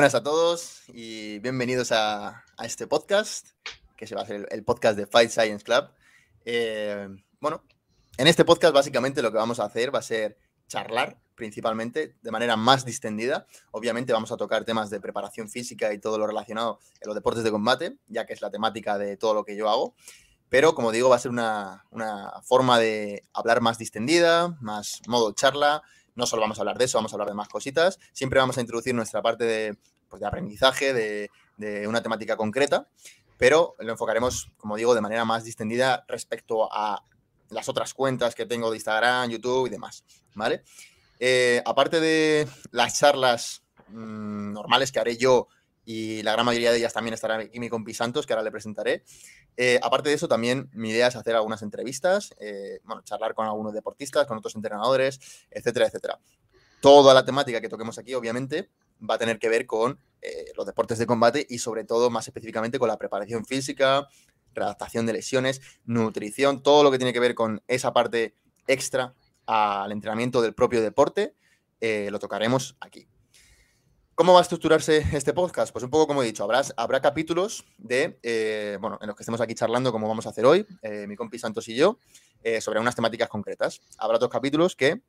[0.00, 3.48] Buenas a todos y bienvenidos a, este podcast,
[3.98, 5.90] que se va a ser el, podcast de Fight Science Club.
[6.46, 7.06] Eh,
[7.38, 7.62] bueno,
[8.16, 12.30] en este podcast básicamente lo que vamos a hacer va a ser charlar principalmente de
[12.30, 13.46] manera más distendida.
[13.72, 17.44] Obviamente vamos a tocar temas de preparación física y todo lo relacionado en los deportes
[17.44, 19.94] de combate, ya que es la temática de todo lo que yo hago.
[20.48, 25.32] Pero como digo, va a ser una, una forma de hablar más distendida, más modo
[25.32, 25.82] charla,
[26.20, 27.98] no solo vamos a hablar de eso, vamos a hablar de más cositas.
[28.12, 29.76] Siempre vamos a introducir nuestra parte de,
[30.08, 31.30] pues, aprendizaje, de,
[31.86, 32.88] una temática concreta,
[33.36, 37.04] pero lo enfocaremos, como digo, de manera más distendida respecto a
[37.50, 40.04] las otras cuentas que tengo de Instagram, YouTube y demás,
[40.34, 40.62] ¿vale?
[41.18, 45.48] Eh, aparte de las charlas mm, normales que haré yo
[45.92, 48.52] y la gran mayoría de ellas también estará aquí mi compi Santos, que ahora le
[48.52, 49.02] presentaré.
[49.56, 53.46] Eh, aparte de eso, también mi idea es hacer algunas entrevistas, eh, bueno, charlar con
[53.46, 55.18] algunos deportistas, con otros entrenadores,
[55.50, 56.20] etcétera, etcétera.
[56.80, 58.70] Toda la temática que toquemos aquí, obviamente,
[59.02, 62.28] va a tener que ver con eh, los deportes de combate y sobre todo, más
[62.28, 64.06] específicamente, con la preparación física,
[64.54, 68.36] redactación de lesiones, nutrición, todo lo que tiene que ver con esa parte
[68.68, 71.34] extra al entrenamiento del propio deporte,
[71.80, 73.08] lo tocaremos aquí.
[74.20, 75.72] ¿Cómo va a estructurarse este podcast?
[75.72, 79.22] Pues un poco como he dicho, habrá, habrá capítulos de, eh, bueno, en los que
[79.22, 81.98] estemos aquí charlando como vamos a hacer hoy, eh, mi compi Santos y yo,
[82.42, 83.80] eh, sobre unas temáticas concretas.
[83.96, 85.00] Habrá otros capítulos que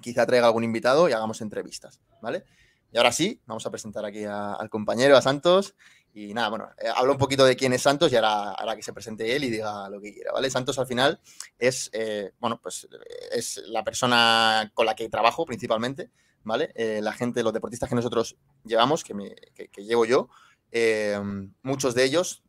[0.00, 2.44] quizá traiga algún invitado y hagamos entrevistas, ¿vale?
[2.92, 5.74] Y ahora sí, vamos a presentar aquí al compañero, a Santos.
[6.14, 8.92] Y nada, bueno, hablo un poquito de quién es Santos y ahora, ahora que se
[8.92, 10.48] presente él y diga lo que quiera, ¿vale?
[10.48, 11.18] Santos al final
[11.58, 11.90] es,
[12.38, 12.86] bueno, pues
[13.32, 16.12] es la persona con la que trabajo principalmente.
[16.44, 16.72] ¿Vale?
[16.74, 19.14] Eh, la gente, los deportistas que nosotros llevamos, que,
[19.78, 20.28] llevo yo,
[20.70, 21.18] eh,
[21.62, 22.42] muchos de ellos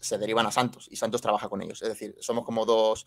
[0.00, 1.82] se derivan a Santos y Santos trabaja con ellos.
[1.82, 3.06] Es decir, somos como dos,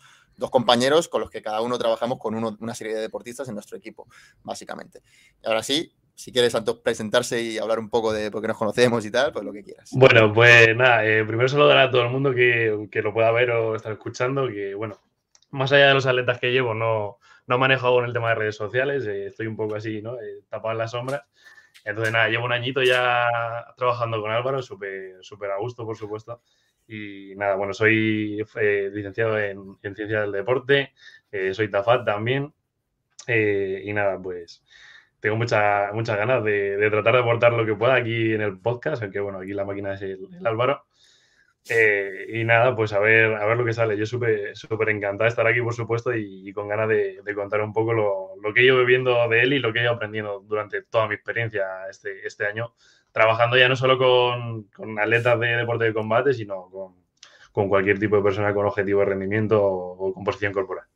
[0.50, 4.06] compañeros con los que cada uno trabajamos con una serie de deportistas en nuestro equipo,
[4.42, 5.02] básicamente.
[5.42, 8.58] Y ahora sí, si quieres, Santos, presentarse y hablar un poco de por qué nos
[8.58, 9.90] conocemos y tal, pues lo que quieras.
[9.92, 13.50] Bueno, pues nada, eh, primero saludar a todo el mundo que, que, lo pueda ver
[13.52, 15.00] o estar escuchando, que bueno,
[15.50, 18.56] más allá de los atletas que llevo, no, no manejo con el tema de redes
[18.56, 20.20] sociales, eh, estoy un poco así, ¿no?
[20.20, 21.26] Eh, tapado en la sombra.
[21.84, 23.26] Entonces, nada, llevo un añito ya
[23.76, 26.42] trabajando con Álvaro, súper super a gusto, por supuesto.
[26.86, 30.92] Y nada, bueno, soy eh, licenciado en, en Ciencias del Deporte,
[31.52, 32.52] soy TAFAT también.
[33.28, 34.62] y nada, pues
[35.20, 39.02] tengo muchas muchas ganas de, tratar de aportar lo que pueda aquí en el podcast,
[39.02, 40.84] aunque bueno, aquí la máquina es el Álvaro.
[41.68, 43.96] Eh, y nada, pues a ver, a ver lo que sale.
[43.96, 47.72] Yo súper súper encantado de estar aquí, por supuesto, y, con ganas de, contar un
[47.72, 50.40] poco lo, lo, que he ido viviendo de él y lo que he ido aprendiendo
[50.40, 52.74] durante toda mi experiencia este, este año,
[53.12, 56.68] trabajando ya no solo con, con atletas de deporte de combate, sino
[57.52, 60.86] con, cualquier tipo de persona con objetivo de rendimiento o, composición corporal.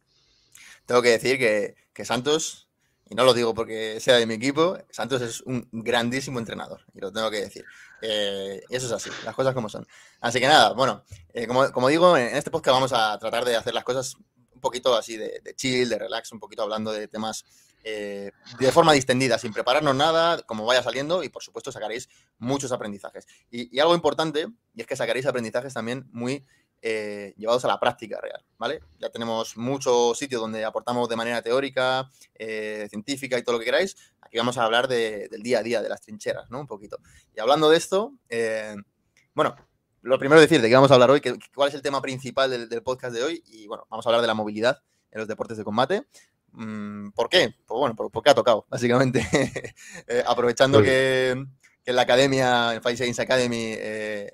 [0.84, 2.66] Tengo que decir que, que Santos
[3.08, 7.00] y no lo digo porque sea de mi equipo, Santos es un grandísimo entrenador, y
[7.00, 7.64] lo tengo que decir.
[8.02, 9.86] Eh, y eso es así, las cosas como son.
[10.20, 13.74] Así que nada, bueno, eh, como, digo, en este podcast vamos a tratar de hacer
[13.74, 14.16] las cosas
[14.52, 17.44] un poquito así de, chill, de relax, un poquito hablando de temas
[17.84, 22.08] eh, de forma distendida, sin prepararnos nada, como vaya saliendo, y por supuesto sacaréis
[22.38, 23.26] muchos aprendizajes.
[23.50, 26.44] y algo importante, y es que sacaréis aprendizajes también muy
[26.82, 28.80] eh, llevados a la práctica real, ¿vale?
[28.98, 33.64] Ya tenemos muchos sitios donde aportamos de manera teórica, eh, científica y todo lo que
[33.64, 33.96] queráis.
[34.20, 36.60] Aquí vamos a hablar del día a día, de las trincheras, ¿no?
[36.60, 36.98] Un poquito.
[37.34, 38.76] Y hablando de esto, eh,
[39.34, 39.56] bueno,
[40.02, 42.50] lo primero decir de qué vamos a hablar hoy, que, cuál es el tema principal
[42.68, 43.42] del, podcast de hoy.
[43.46, 46.06] Y bueno, vamos a hablar de la movilidad en los deportes de combate.
[46.52, 47.54] Mm, ¿Por qué?
[47.66, 49.26] Pues bueno, porque ha tocado, básicamente.
[50.26, 53.76] aprovechando que, en la academia, en Five Science Academy,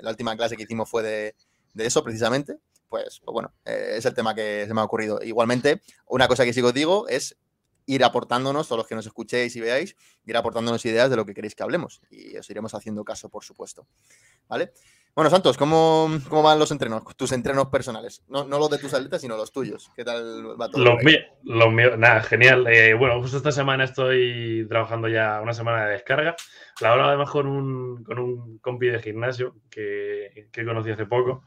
[0.00, 1.34] la última clase que hicimos fue de
[1.72, 5.20] de eso precisamente, pues, pues bueno, eh, es el tema que se me ha ocurrido.
[5.22, 7.36] Igualmente, una cosa que sí os digo es
[7.86, 11.34] ir aportándonos, todos los que nos escuchéis y veáis, ir aportándonos ideas de lo que
[11.34, 12.00] queréis que hablemos.
[12.10, 13.86] Y os iremos haciendo caso, por supuesto.
[14.48, 14.72] ¿Vale?
[15.14, 18.24] Bueno, Santos, ¿cómo, cómo van los entrenos, tus entrenos personales?
[18.28, 19.90] No, los de tus atletas, sino los tuyos.
[19.94, 20.82] ¿Qué tal va todo?
[20.82, 22.66] Los, míos, los míos, nada, genial.
[22.66, 26.34] Eh, bueno, justo esta semana estoy trabajando ya una semana de descarga.
[26.80, 31.44] La hora además con un, con un compi de gimnasio que, que conocí hace poco.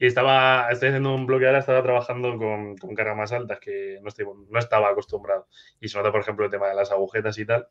[0.00, 3.98] Y estaba, estoy haciendo un bloque ahora, estaba trabajando con, con cargas más altas que
[4.00, 5.46] no, estoy, no estaba acostumbrado.
[5.78, 7.68] Y se nota, por ejemplo, el tema de las agujetas y tal.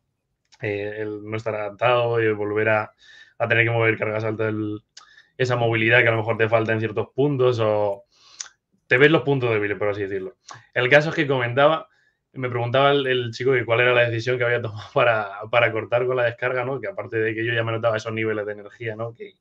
[0.61, 2.93] Eh, el no estar adaptado y volver a,
[3.39, 4.53] a tener que mover cargas altas,
[5.37, 8.03] esa movilidad que a lo mejor te falta en ciertos puntos o
[8.85, 10.37] te ves los puntos débiles, por así decirlo.
[10.75, 11.87] El caso es que comentaba,
[12.33, 16.05] me preguntaba el, chico que cuál era la decisión que había tomado para, para, cortar
[16.05, 16.79] con la descarga, ¿no?
[16.79, 19.15] Que aparte de que yo ya me notaba esos niveles de energía, ¿no?
[19.15, 19.33] Que,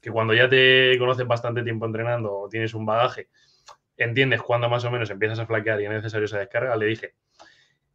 [0.00, 3.28] que cuando ya te conoces bastante tiempo entrenando o tienes un bagaje,
[3.96, 7.14] entiendes cuándo más o menos empiezas a flaquear y es necesario esa descarga, le dije,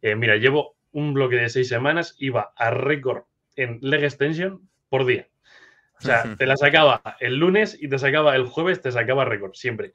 [0.02, 3.24] eh, mira, llevo un bloque de seis semanas, iba a récord
[3.56, 5.28] en leg extension por día.
[5.98, 9.54] O sea, te la sacaba el lunes y te sacaba el jueves, te sacaba récord,
[9.54, 9.94] siempre.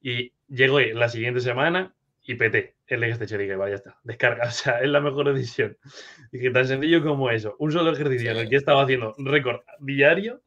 [0.00, 1.94] Y llegó la siguiente semana
[2.24, 3.40] y peté el Legacy Station.
[3.40, 4.44] Dije, vaya, ya está, descarga.
[4.48, 5.76] O sea, es la mejor decisión.
[6.30, 7.56] Dije, tan sencillo como eso.
[7.58, 10.42] Un solo ejercicio en el que estaba haciendo récord diario.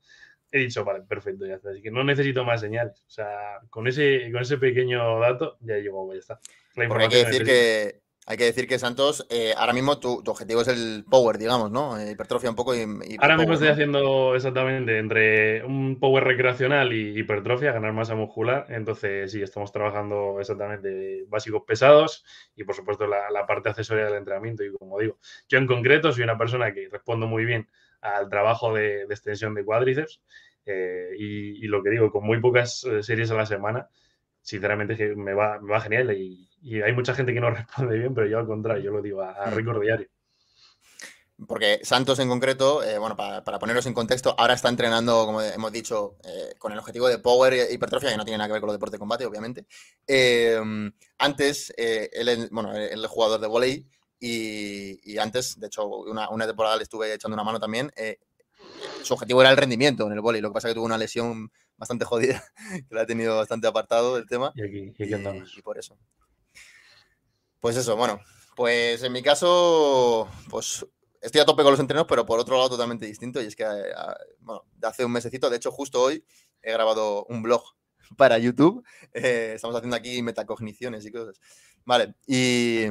[0.56, 1.72] He dicho, vale, perfecto, ya está.
[1.72, 3.04] Así que no necesito más señales.
[3.08, 6.40] O sea, con ese, con ese pequeño dato ya llegó, ya está.
[6.78, 10.68] Hay que decir que hay que decir que Santos, eh, ahora mismo tu, objetivo es
[10.68, 12.00] el power, digamos, ¿no?
[12.00, 12.82] Eh, hipertrofia un poco y.
[13.20, 18.66] ahora mismo estoy haciendo exactamente entre un power recreacional y hipertrofia, ganar masa muscular.
[18.70, 22.26] Entonces, sí, estamos trabajando exactamente básicos pesados
[22.56, 24.64] y, por supuesto, la, parte accesoria del entrenamiento.
[24.64, 27.68] Y como digo, yo en concreto soy una persona que respondo muy bien
[28.02, 30.22] al trabajo de, extensión de cuádriceps.
[30.66, 33.88] Eh, y, y, lo que digo, con muy pocas series a la semana,
[34.46, 36.48] sinceramente que me va, me va genial y,
[36.84, 39.32] hay mucha gente que no responde bien, pero yo al contrario, yo lo digo a,
[39.32, 39.82] a mm.
[39.82, 40.08] diario.
[41.48, 45.72] Porque Santos en concreto, eh, bueno, para, poneros en contexto, ahora está entrenando, como hemos
[45.72, 48.62] dicho, eh, con el objetivo de power e hipertrofia, que no tiene nada que ver
[48.62, 49.66] con los deportes de combate, obviamente.
[51.18, 53.86] Antes, eh, él, bueno, él es jugador de volei
[54.18, 57.92] y, antes, de hecho, una, una, temporada le estuve echando una mano también.
[59.04, 60.98] Su objetivo era el rendimiento en el volei, lo que pasa es que tuvo una
[60.98, 62.44] lesión bastante jodida,
[62.90, 64.52] que la ha tenido bastante apartado del tema.
[64.56, 65.98] Y aquí, y, y, por eso.
[67.60, 68.20] Pues eso, bueno,
[68.56, 70.86] pues en mi caso, pues
[71.22, 73.42] estoy a tope con los entrenos, pero por otro lado totalmente distinto.
[73.42, 73.94] Y es que, eh,
[74.40, 76.24] bueno, hace un mesecito, de hecho, justo hoy
[76.62, 77.64] he grabado un blog
[78.18, 78.86] para YouTube.
[79.14, 81.40] Eh, estamos haciendo aquí metacogniciones y cosas.
[81.84, 82.86] Vale, y,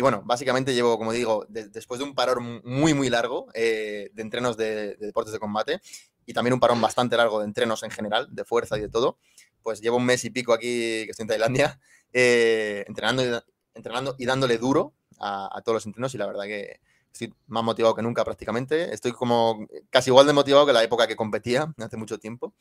[0.00, 4.56] bueno, básicamente llevo, como digo, después de un parón muy, muy largo eh, de entrenos
[4.56, 5.80] de, deportes de combate,
[6.24, 9.18] y también un parón bastante largo de entrenos en general, de fuerza y de todo,
[9.62, 11.80] pues llevo un mes y pico aquí, que estoy en Tailandia,
[12.12, 13.30] eh, entrenando, y,
[13.74, 16.80] entrenando y dándole duro a, todos los entrenos y la verdad que
[17.12, 18.92] estoy más motivado que nunca prácticamente.
[18.92, 22.54] Estoy como casi igual de motivado que la época que competía hace mucho tiempo.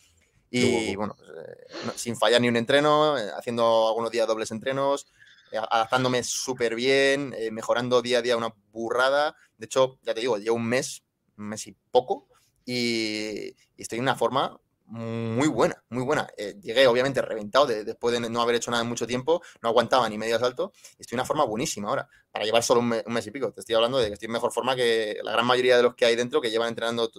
[0.53, 5.07] Y bueno, pues, eh, sin fallar ni un entreno, eh, haciendo algunos días dobles entrenos,
[5.51, 9.35] adaptándome súper bien, mejorando día a día una burrada.
[9.57, 11.03] De hecho, ya te digo, llevo un mes,
[11.37, 12.27] un mes y poco,
[12.65, 16.27] y, estoy en una forma muy buena, muy buena.
[16.37, 20.07] Eh, llegué obviamente reventado después de no haber hecho nada en mucho tiempo, no aguantaba
[20.09, 23.27] ni medio salto, y estoy en una forma buenísima ahora, para llevar solo un, mes
[23.27, 23.51] y pico.
[23.53, 25.95] Te estoy hablando de que estoy en mejor forma que la gran mayoría de los
[25.95, 27.09] que hay dentro que llevan entrenando,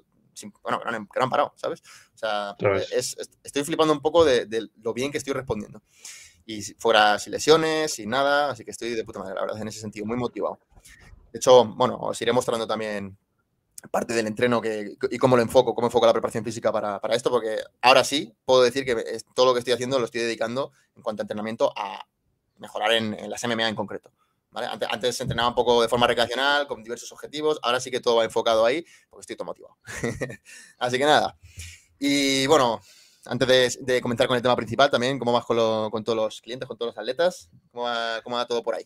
[0.63, 1.83] bueno, que no han, parado, ¿sabes?
[2.15, 2.57] O sea,
[3.43, 5.83] estoy flipando un poco de, lo bien que estoy respondiendo.
[6.45, 9.69] Y fuera sin lesiones, sin nada, así que estoy de puta madre, la verdad, en
[9.69, 10.59] ese sentido, muy motivado.
[11.33, 13.17] De hecho, bueno, os iré mostrando también
[13.91, 17.31] parte del entreno que, y cómo lo enfoco, cómo enfoco la preparación física para, esto,
[17.31, 18.95] porque ahora sí puedo decir que
[19.35, 22.07] todo lo que estoy haciendo lo estoy dedicando en cuanto a entrenamiento a
[22.59, 24.13] mejorar en, las MMA en concreto.
[24.51, 24.69] ¿vale?
[24.69, 28.17] Antes, antes, entrenaba un poco de forma recreacional, con diversos objetivos, ahora sí que todo
[28.17, 29.77] va enfocado ahí, porque estoy todo motivado.
[30.79, 31.37] Así que nada.
[31.99, 32.81] Y bueno,
[33.27, 36.69] antes de, comentar con el tema principal también, ¿cómo vas con, con todos los clientes,
[36.69, 37.51] con todos los atletas?
[37.71, 37.87] ¿Cómo
[38.23, 38.85] ¿Cómo va todo por ahí?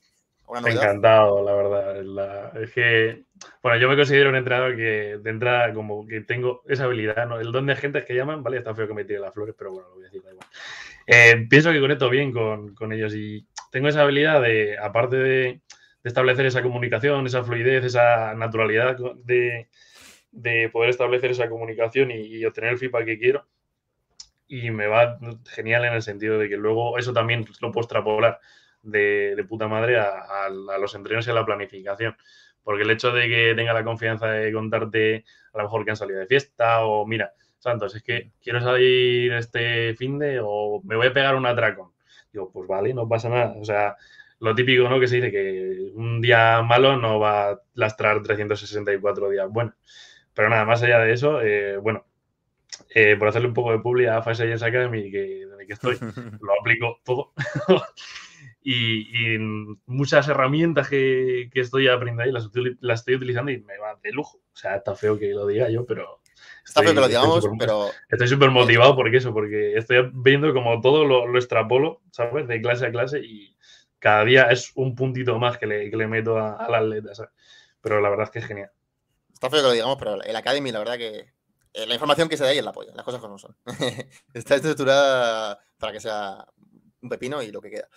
[0.49, 2.63] Encantado, la verdad.
[2.63, 3.25] es que,
[3.63, 7.41] bueno, yo me considero un entrenador que de entrada como que tengo esa habilidad, ¿no?
[7.41, 9.73] El don de gente que llaman, vale, está feo que me tire las flores, pero
[9.73, 10.47] bueno, lo voy a decir, da igual.
[11.09, 15.61] Eh, pienso que conecto bien con, ellos y tengo esa habilidad de, aparte de,
[16.05, 19.69] establecer esa comunicación, esa fluidez, esa naturalidad de,
[20.73, 23.45] poder establecer esa comunicación y, y obtener el feedback que quiero.
[24.49, 28.41] Y me va genial en el sentido de que luego eso también lo puedo extrapolar
[28.83, 32.17] de, puta madre a, los entrenos y a la planificación.
[32.63, 35.97] Porque el hecho de que tenga la confianza de contarte a lo mejor que han
[35.97, 40.97] salido de fiesta o mira, Santos, es que quiero salir este fin de o me
[40.97, 41.93] voy a pegar un atracón.
[42.33, 43.55] Digo, pues vale, no pasa nada.
[43.59, 43.97] O sea,
[44.41, 45.01] lo típico, ¿no?
[45.01, 49.75] Que se dice que un día malo no va a lastrar 364 días bueno
[50.35, 52.05] Pero nada, más allá de eso, eh, bueno,
[52.91, 55.99] eh, por hacerle un poco de publi a Fast Science Academy, que, de que estoy,
[56.41, 57.33] lo aplico todo.
[58.63, 59.39] y,
[59.87, 64.39] muchas herramientas que, estoy aprendiendo ahí las, las, estoy utilizando y me va de lujo.
[64.39, 66.21] O sea, está feo que lo diga yo, pero...
[66.65, 67.91] Está feo que lo digamos, pero...
[68.09, 72.49] Estoy súper motivado porque eso, porque estoy viendo como todo lo, lo, extrapolo, ¿sabes?
[72.49, 73.57] De clase a clase y
[73.99, 77.33] cada día es un puntito más que le, que le meto a, la atleta, ¿sabes?
[77.81, 78.71] Pero la verdad es que es genial.
[79.33, 81.36] Está feo que lo digamos, pero el Academy, la verdad que
[81.85, 83.57] la información que se da ahí es la polla, las cosas como son.
[84.35, 86.47] Está estructurada para que sea
[87.03, 87.89] un pepino y lo que queda.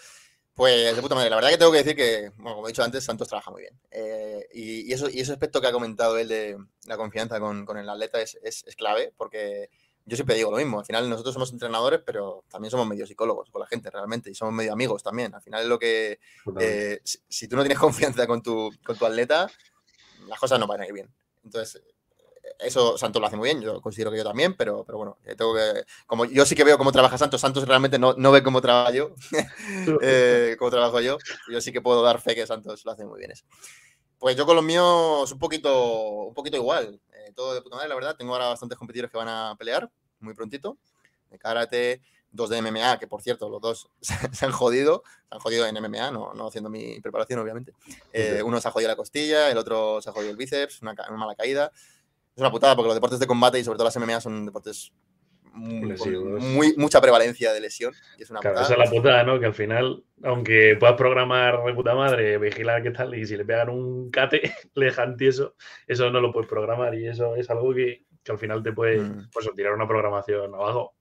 [0.60, 2.84] Pues de puta madre, la verdad que tengo que decir que, bueno, como he dicho
[2.84, 3.80] antes, Santos trabaja muy bien.
[3.92, 7.78] Eh, y, eso, y ese aspecto que ha comentado él de la confianza con, con
[7.78, 9.70] el atleta es, es, clave, porque
[10.04, 10.80] yo siempre digo lo mismo.
[10.80, 14.36] Al final nosotros somos entrenadores, pero también somos medio psicólogos con la gente realmente y
[14.36, 15.34] somos medio amigos también.
[15.34, 16.20] Al final es lo que,
[16.60, 19.50] eh, si, tú no tienes confianza con tu, con tu atleta,
[20.28, 21.10] las cosas no van a ir bien.
[21.42, 21.82] Entonces,
[22.60, 25.56] eso Santos lo hace muy bien, yo considero que yo también, pero, pero bueno, tengo
[25.56, 28.62] que, como yo sí que veo cómo trabaja Santos, Santos realmente no, no ve cómo
[28.62, 29.16] trabajo yo,
[30.02, 31.18] eh, cómo trabajo yo,
[31.50, 33.46] yo sí que puedo dar fe que Santos lo hace muy bien eso.
[34.18, 37.90] Pues yo con los míos un poquito, un poquito igual, eh, todo de puta madre,
[37.90, 39.90] la verdad, tengo ahora bastantes competidores que van a pelear
[40.20, 40.78] muy prontito,
[41.30, 42.02] de karate,
[42.32, 45.76] dos de MMA, que por cierto, los dos se han jodido, se han jodido en
[45.76, 47.74] MMA, no, no haciendo mi preparación, obviamente.
[48.14, 50.96] Eh, uno se ha jodido la costilla, el otro se ha jodido el bíceps, una,
[51.08, 51.72] una, mala caída.
[52.40, 54.94] Es una putada porque los deportes de combate y sobre todo las MMA son deportes
[55.52, 57.94] muy, mucha prevalencia de lesión.
[58.18, 59.42] Y es una claro, esa es la putada, ¿no?
[59.42, 63.44] Que al final, aunque puedas programar de puta madre, vigilar qué tal, y si le
[63.44, 64.42] pegan un cate,
[64.74, 65.56] le dejan tieso,
[65.86, 69.02] eso no lo puedes programar y eso es algo que, que al final te puede
[69.02, 69.32] mm.
[69.34, 70.96] pues, tirar una programación abajo.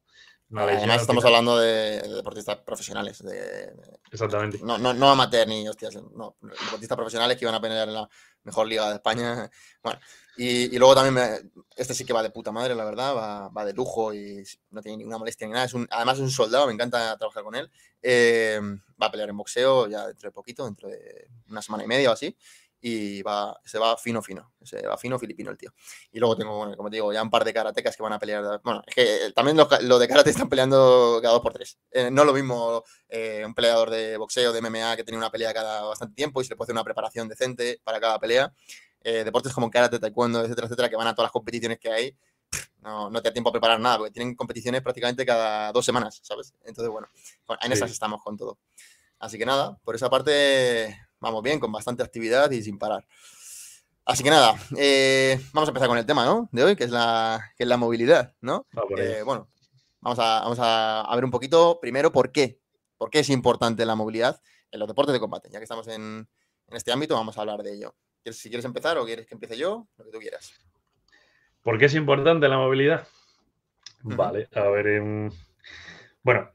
[0.57, 3.23] Además, estamos hablando de, deportistas profesionales.
[3.23, 3.71] De,
[4.11, 4.59] Exactamente.
[4.62, 6.37] No, no, no amateur ni hostias, no.
[6.40, 8.09] Deportistas profesionales que iban a pelear en la
[8.45, 9.50] mejor liga de España.
[9.80, 10.00] Bueno,
[10.37, 13.73] y, luego también, este sí que va de puta madre, la verdad, va, va, de
[13.73, 15.66] lujo y no tiene ninguna molestia ni nada.
[15.66, 17.71] Es un, además, es un soldado, me encanta trabajar con él.
[18.02, 18.61] Eh,
[19.00, 22.11] va a pelear en boxeo ya dentro de poquito, dentro de una semana y media
[22.11, 22.37] o así
[22.81, 24.53] y va, se va fino, fino.
[24.63, 25.73] Se va fino filipino el tío.
[26.13, 28.19] Y luego tengo, bueno, como te digo, ya un par de karatecas que van a
[28.19, 28.61] pelear.
[28.63, 31.79] Bueno, es que eh, también los, de karate están peleando cada dos por tres.
[31.91, 35.53] Eh, no lo mismo eh, un peleador de boxeo, de MMA, que tiene una pelea
[35.53, 38.53] cada bastante tiempo y se le puede hacer una preparación decente para cada pelea.
[39.03, 42.17] deportes como karate, taekwondo, etcétera, etcétera, que van a todas las competiciones que hay.
[42.81, 46.21] No, no te da tiempo a preparar nada, porque tienen competiciones prácticamente cada dos semanas,
[46.23, 46.55] ¿sabes?
[46.65, 47.09] Entonces, bueno,
[47.61, 48.59] en esas estamos con todo.
[49.19, 53.07] Así que nada, por esa parte vamos bien, con bastante actividad y sin parar.
[54.05, 56.49] Así que nada, eh, vamos a empezar con el tema ¿no?
[56.51, 58.67] de hoy, que es la, que es la movilidad, ¿no?
[58.97, 59.51] Eh, bueno,
[60.01, 62.59] vamos a, vamos a, ver un poquito primero por qué.
[62.97, 65.51] ¿Por qué es importante la movilidad en los deportes de combate?
[65.51, 66.27] Ya que estamos en,
[66.67, 67.95] en este ámbito, vamos a hablar de ello.
[68.25, 70.53] Si quieres empezar o quieres que empiece yo, lo que tú quieras.
[71.63, 73.07] ¿Por qué es importante la movilidad?
[74.03, 75.33] Vale, a ver, en
[76.23, 76.51] bueno,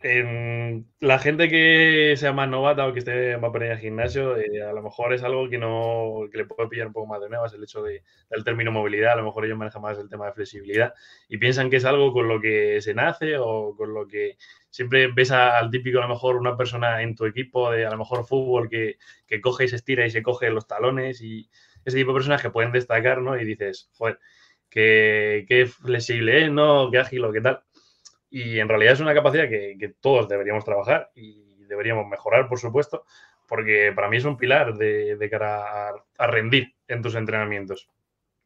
[0.99, 4.73] la gente que sea más novata o que esté más por el gimnasio, eh, a
[4.73, 7.53] lo mejor es algo que no que le puede pillar un poco más de nuevas,
[7.53, 10.33] el hecho de, del término movilidad, a lo mejor ellos manejan más el tema de
[10.33, 10.93] flexibilidad
[11.29, 14.37] y piensan que es algo con lo que se nace o con lo que
[14.69, 17.97] siempre ves al típico, a lo mejor una persona en tu equipo de a lo
[17.97, 21.49] mejor fútbol que, que coge y se estira y se coge los talones y
[21.85, 23.39] ese tipo de personas que pueden destacar, ¿no?
[23.39, 24.19] Y dices, joder,
[24.69, 26.89] qué flexible es, ¿no?
[26.91, 27.63] Qué ágil o qué tal
[28.33, 33.05] y en realidad es una capacidad que, todos deberíamos trabajar y deberíamos mejorar, por supuesto,
[33.47, 37.89] porque para mí es un pilar de, cara a, rendir en tus entrenamientos.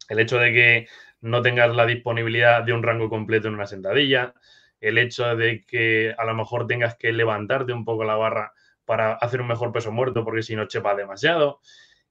[0.09, 0.87] El hecho de que
[1.21, 4.33] no tengas la disponibilidad de un rango completo en una sentadilla,
[4.81, 8.51] el hecho de que a lo mejor tengas que levantarte un poco la barra
[8.83, 11.61] para hacer un mejor peso muerto, porque si no chepa demasiado,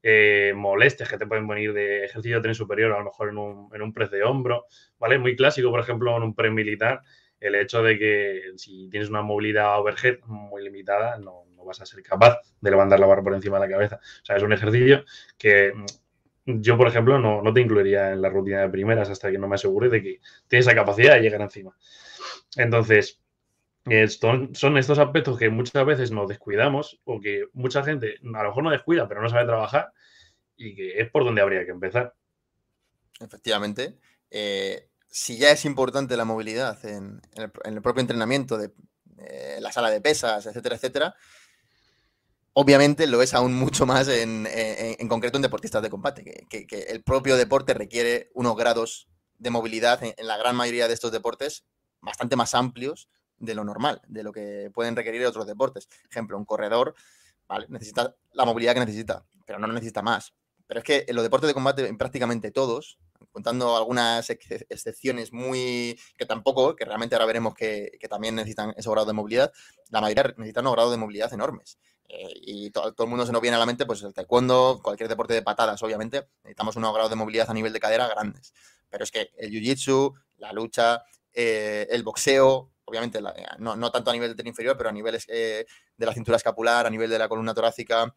[0.03, 3.37] eh, molestias que te pueden venir de ejercicio de tren superior, a lo mejor en
[3.37, 4.65] un, en un press de hombro,
[4.99, 5.19] ¿vale?
[5.19, 7.03] Muy clásico, por ejemplo, en un pre militar,
[7.41, 12.01] el hecho de que si tienes una movilidad overhead muy limitada, no, vas a ser
[12.03, 13.97] capaz de levantar la barra por encima de la cabeza.
[13.97, 15.05] O sea, es un ejercicio
[15.37, 19.39] que mm, yo, por ejemplo, no, te incluiría en la rutina de primeras hasta que
[19.39, 21.77] no me asegure de que tienes esa capacidad de llegar encima.
[22.57, 23.21] Entonces,
[24.15, 28.63] son estos aspectos que muchas veces nos descuidamos o que mucha gente a lo mejor
[28.63, 29.93] no descuida, pero no sabe trabajar
[30.57, 32.15] y que es por donde habría que empezar.
[33.21, 33.97] Efectivamente.
[34.31, 37.23] Eh, si ya es importante la movilidad en,
[37.65, 38.75] el, propio entrenamiento de
[39.17, 41.15] eh, la sala de pesas, etcétera, etcétera,
[42.53, 44.47] obviamente lo es aún mucho más en,
[45.09, 49.09] concreto en deportistas de combate, que, el propio deporte requiere unos grados
[49.39, 51.65] de movilidad en, la gran mayoría de estos deportes
[52.03, 53.09] bastante más amplios
[53.39, 55.89] de lo normal, de lo que pueden requerir otros deportes.
[56.11, 56.95] Ejemplo, un corredor.
[57.69, 60.35] Necesita la movilidad que necesita, pero no necesita más.
[60.67, 62.99] Pero es que en los deportes de combate, en prácticamente todos,
[63.33, 69.07] contando algunas excepciones muy que tampoco, que realmente ahora veremos que, también necesitan ese grado
[69.07, 69.53] de movilidad,
[69.91, 71.79] la mayoría necesitan unos grados de movilidad enormes.
[72.09, 75.09] Eh, y todo el mundo se nos viene a la mente, pues el taekwondo, cualquier
[75.09, 78.55] deporte de patadas, obviamente, necesitamos unos grados de movilidad a nivel de cadera grandes.
[78.89, 83.21] Pero es que el jiu-jitsu, la lucha, eh, el boxeo, obviamente
[83.59, 86.91] no, tanto a nivel del inferior, pero a niveles eh, de la cintura escapular, a
[86.91, 88.15] nivel de la columna torácica,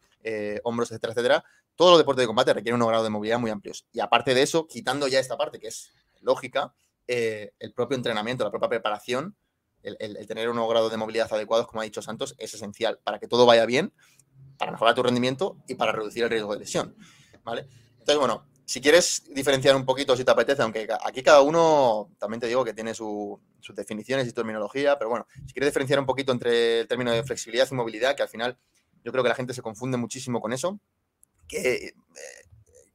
[0.62, 1.44] hombros, etcétera, etcétera,
[1.80, 3.86] todos los deportes de combate requieren unos grados de movilidad muy amplios.
[3.90, 6.74] Y aparte de eso, quitando ya esta parte que es lógica,
[7.08, 9.34] eh, el propio entrenamiento, la propia preparación,
[9.82, 9.96] el,
[10.26, 13.46] tener unos grados de movilidad adecuados, como ha dicho Santos, es esencial para que todo
[13.46, 13.94] vaya bien,
[14.58, 16.94] para mejorar tu rendimiento y para reducir el riesgo de lesión.
[17.44, 17.66] ¿vale?
[17.92, 22.40] Entonces, bueno, si quieres diferenciar un poquito, si te apetece, aunque aquí cada uno, también
[22.42, 23.40] te digo que tiene sus
[23.74, 27.66] definiciones y terminología, pero bueno, si quieres diferenciar un poquito entre el término de flexibilidad
[27.70, 28.58] y movilidad, que al final
[29.02, 30.78] yo creo que la gente se confunde muchísimo con eso,
[31.50, 31.92] ¿Qué,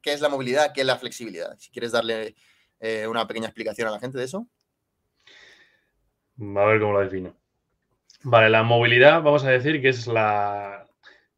[0.03, 0.71] es la movilidad?
[0.73, 1.55] ¿Qué es la flexibilidad?
[1.57, 2.35] Si quieres darle
[2.79, 4.47] eh, una pequeña explicación a la gente de eso?
[6.39, 7.35] A ver cómo lo defino.
[8.23, 10.87] Vale, la movilidad, vamos a decir que es la,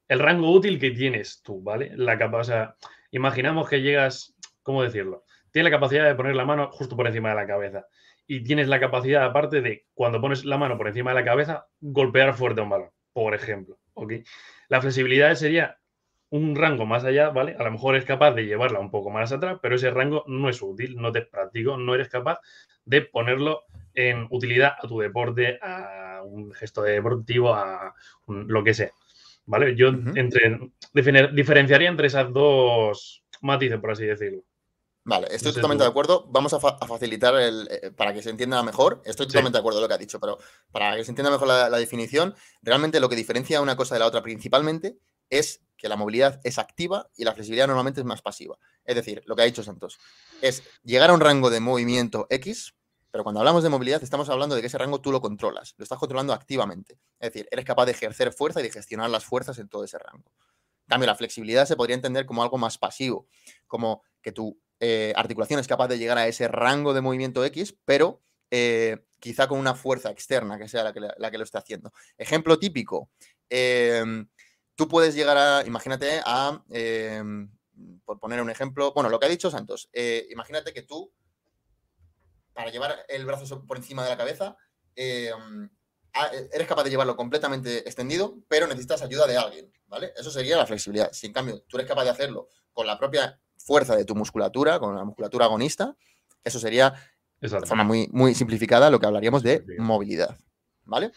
[0.07, 1.91] el rango útil que tienes tú, ¿vale?
[1.95, 2.75] La capa, o sea,
[3.11, 5.25] imaginamos que llegas, ¿cómo decirlo?
[5.51, 7.87] Tienes la capacidad de poner la mano justo por encima de la cabeza.
[8.27, 11.67] Y tienes la capacidad, aparte de cuando pones la mano por encima de la cabeza,
[11.79, 13.79] golpear fuerte un balón, por ejemplo.
[13.93, 14.13] ¿ok?
[14.69, 15.79] La flexibilidad sería
[16.29, 17.55] un rango más allá, ¿vale?
[17.57, 20.49] A lo mejor es capaz de llevarla un poco más atrás, pero ese rango no
[20.49, 22.39] es útil, no te es práctico, no eres capaz
[22.85, 27.93] de ponerlo en utilidad a tu deporte, a un gesto deportivo, a
[28.27, 28.91] lo que sea.
[29.45, 29.75] ¿Vale?
[29.75, 30.59] Yo entre,
[30.93, 34.43] diferenciaría entre esas dos matices, por así decirlo.
[35.05, 36.27] Vale, estoy totalmente de acuerdo.
[36.27, 39.01] Vamos a, facilitar el, eh, para que se entienda mejor.
[39.05, 40.37] Estoy totalmente de acuerdo con lo que ha dicho, pero
[40.69, 44.07] para que se entienda mejor la, definición, realmente lo que diferencia una cosa de la
[44.07, 44.97] otra principalmente
[45.29, 48.57] es que la movilidad es activa y la flexibilidad normalmente es más pasiva.
[48.83, 49.99] Es decir, lo que ha dicho Santos,
[50.41, 52.73] es llegar a un rango de movimiento X,
[53.11, 55.83] pero cuando hablamos de movilidad estamos hablando de que ese rango tú lo controlas, lo
[55.83, 56.99] estás controlando activamente.
[57.19, 59.97] Es decir, eres capaz de ejercer fuerza y de gestionar las fuerzas en todo ese
[59.97, 60.31] rango.
[60.87, 63.27] En cambio, la flexibilidad se podría entender como algo más pasivo,
[63.67, 67.75] como que tu eh, articulación es capaz de llegar a ese rango de movimiento X,
[67.85, 71.57] pero eh, quizá con una fuerza externa que sea la que, la que lo esté
[71.57, 71.91] haciendo.
[72.17, 73.09] Ejemplo típico,
[73.49, 74.27] em,
[74.77, 77.49] tú puedes llegar a, imagínate, a, em,
[78.05, 81.11] por poner un ejemplo, bueno, lo que ha dicho Santos, eh, imagínate que tú,
[82.53, 84.55] para llevar el brazo por encima de la cabeza,
[84.95, 85.69] em,
[86.53, 90.13] eres capaz de llevarlo completamente extendido, pero necesitas ayuda de alguien, ¿vale?
[90.15, 91.11] Eso sería la flexibilidad.
[91.11, 94.79] Si en cambio tú eres capaz de hacerlo con la propia fuerza de tu musculatura,
[94.79, 95.95] con la musculatura agonista,
[96.43, 96.93] eso sería,
[97.41, 100.37] de forma muy, muy simplificada, lo que hablaríamos de movilidad,
[100.85, 101.11] ¿vale?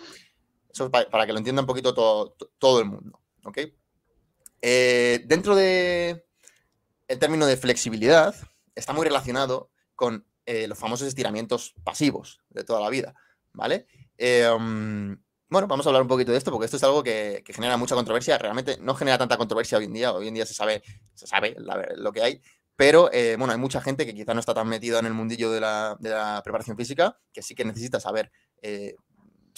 [0.73, 3.59] Eso para, para que lo entienda un poquito todo, todo el mundo, ¿ok?
[4.63, 6.27] Eh, dentro de
[7.09, 8.35] el término de flexibilidad
[8.75, 13.15] está muy relacionado con eh, los famosos estiramientos pasivos de toda la vida,
[13.53, 13.87] ¿vale?
[14.19, 15.17] Eh, um,
[15.49, 17.95] bueno, vamos a hablar un poquito de esto porque esto es algo que, genera mucha
[17.95, 18.39] controversia.
[18.39, 20.13] Realmente no genera tanta controversia hoy en día.
[20.13, 20.83] Hoy en día se sabe,
[21.15, 21.57] se sabe
[21.97, 22.41] lo que hay.
[22.77, 25.61] Pero bueno, hay mucha gente que quizá no está tan metida en el mundillo de
[25.61, 28.31] la, preparación física que sí que necesita saber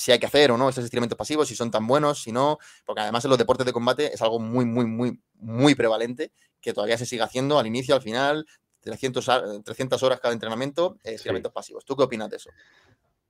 [0.02, 2.58] si hay que hacer o no estos estiramientos pasivos, si son tan buenos, si no.
[2.84, 6.72] Porque además en los deportes de combate es algo muy, muy, muy, muy prevalente que
[6.72, 8.44] todavía se sigue haciendo al inicio, al final.
[8.80, 11.84] 300, 300 horas cada entrenamiento, estiramientos pasivos.
[11.84, 12.50] ¿Tú qué opinas de eso?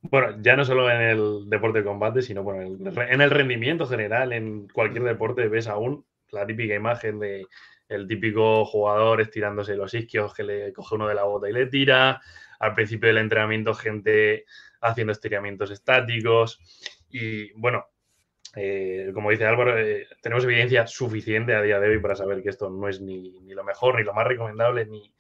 [0.01, 4.33] Bueno, ya no solo en el deporte de combate, sino bueno, en el rendimiento general,
[4.33, 7.47] en cualquier deporte ves aún la típica imagen de
[7.91, 11.67] el típico jugador estirándose los isquios que le coge uno de la bota y le
[11.67, 12.23] tira.
[12.59, 14.47] Al principio del entrenamiento, gente
[14.83, 16.61] haciendo estiramientos estáticos.
[17.09, 17.87] Y bueno,
[18.55, 22.51] eh, como dice Álvaro, eh, tenemos evidencia suficiente a día de hoy para saber que
[22.51, 25.15] esto no es ni, ni lo mejor, ni lo más recomendable, ni,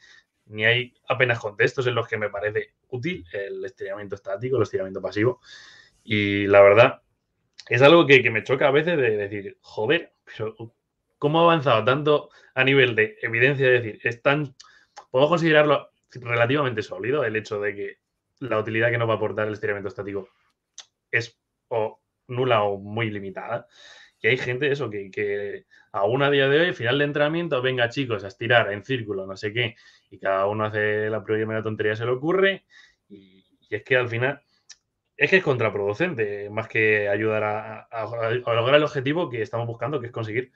[0.46, 5.00] ni hay apenas contextos en los que me parece útil el estiramiento estático, el estiramiento
[5.00, 5.40] pasivo.
[6.04, 7.02] Y la verdad,
[7.68, 10.54] es algo que, me choca a veces de decir, joder, pero
[11.18, 13.66] ¿cómo ha avanzado tanto a nivel de evidencia?
[13.66, 14.54] De decir, es tan,
[15.10, 18.01] puedo considerarlo relativamente sólido el hecho de que
[18.42, 20.28] la utilidad que nos va a aportar el estiramiento estático
[21.10, 23.66] es o nula o muy limitada.
[24.20, 27.88] Y hay gente, eso, que, que aún a día de hoy, final de entrenamiento, venga
[27.88, 29.76] chicos a estirar en círculo, no sé qué,
[30.10, 32.64] y cada uno hace la primera tontería se le ocurre,
[33.08, 34.42] y, es que al final
[35.16, 37.88] es que es contraproducente, más que ayudar a,
[38.54, 40.52] lograr el objetivo que estamos buscando, que es conseguir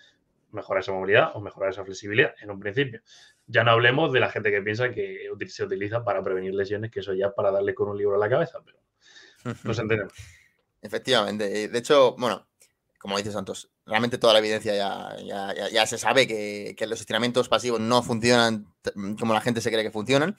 [0.50, 3.00] mejorar esa movilidad o mejorar esa flexibilidad en un principio.
[3.46, 7.00] Ya no hablemos de la gente que piensa que se utiliza para prevenir lesiones, que
[7.00, 8.78] eso ya para darle con un libro a la cabeza, pero
[9.64, 10.12] nos entendemos.
[10.82, 11.68] Efectivamente.
[11.68, 12.46] De hecho, bueno,
[12.98, 15.16] como dice Santos, realmente toda la evidencia ya,
[15.70, 18.66] ya, se sabe que, los estiramientos pasivos no funcionan
[19.18, 20.36] como la gente se cree que funcionan.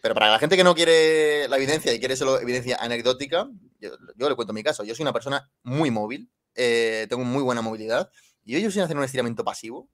[0.00, 3.48] Pero para la gente que no quiere la evidencia y quiere solo evidencia anecdótica,
[3.80, 4.84] yo, le cuento mi caso.
[4.84, 8.10] Yo soy una persona muy móvil, eh, tengo muy buena movilidad
[8.44, 9.88] y yo sin hacer un estiramiento pasivo,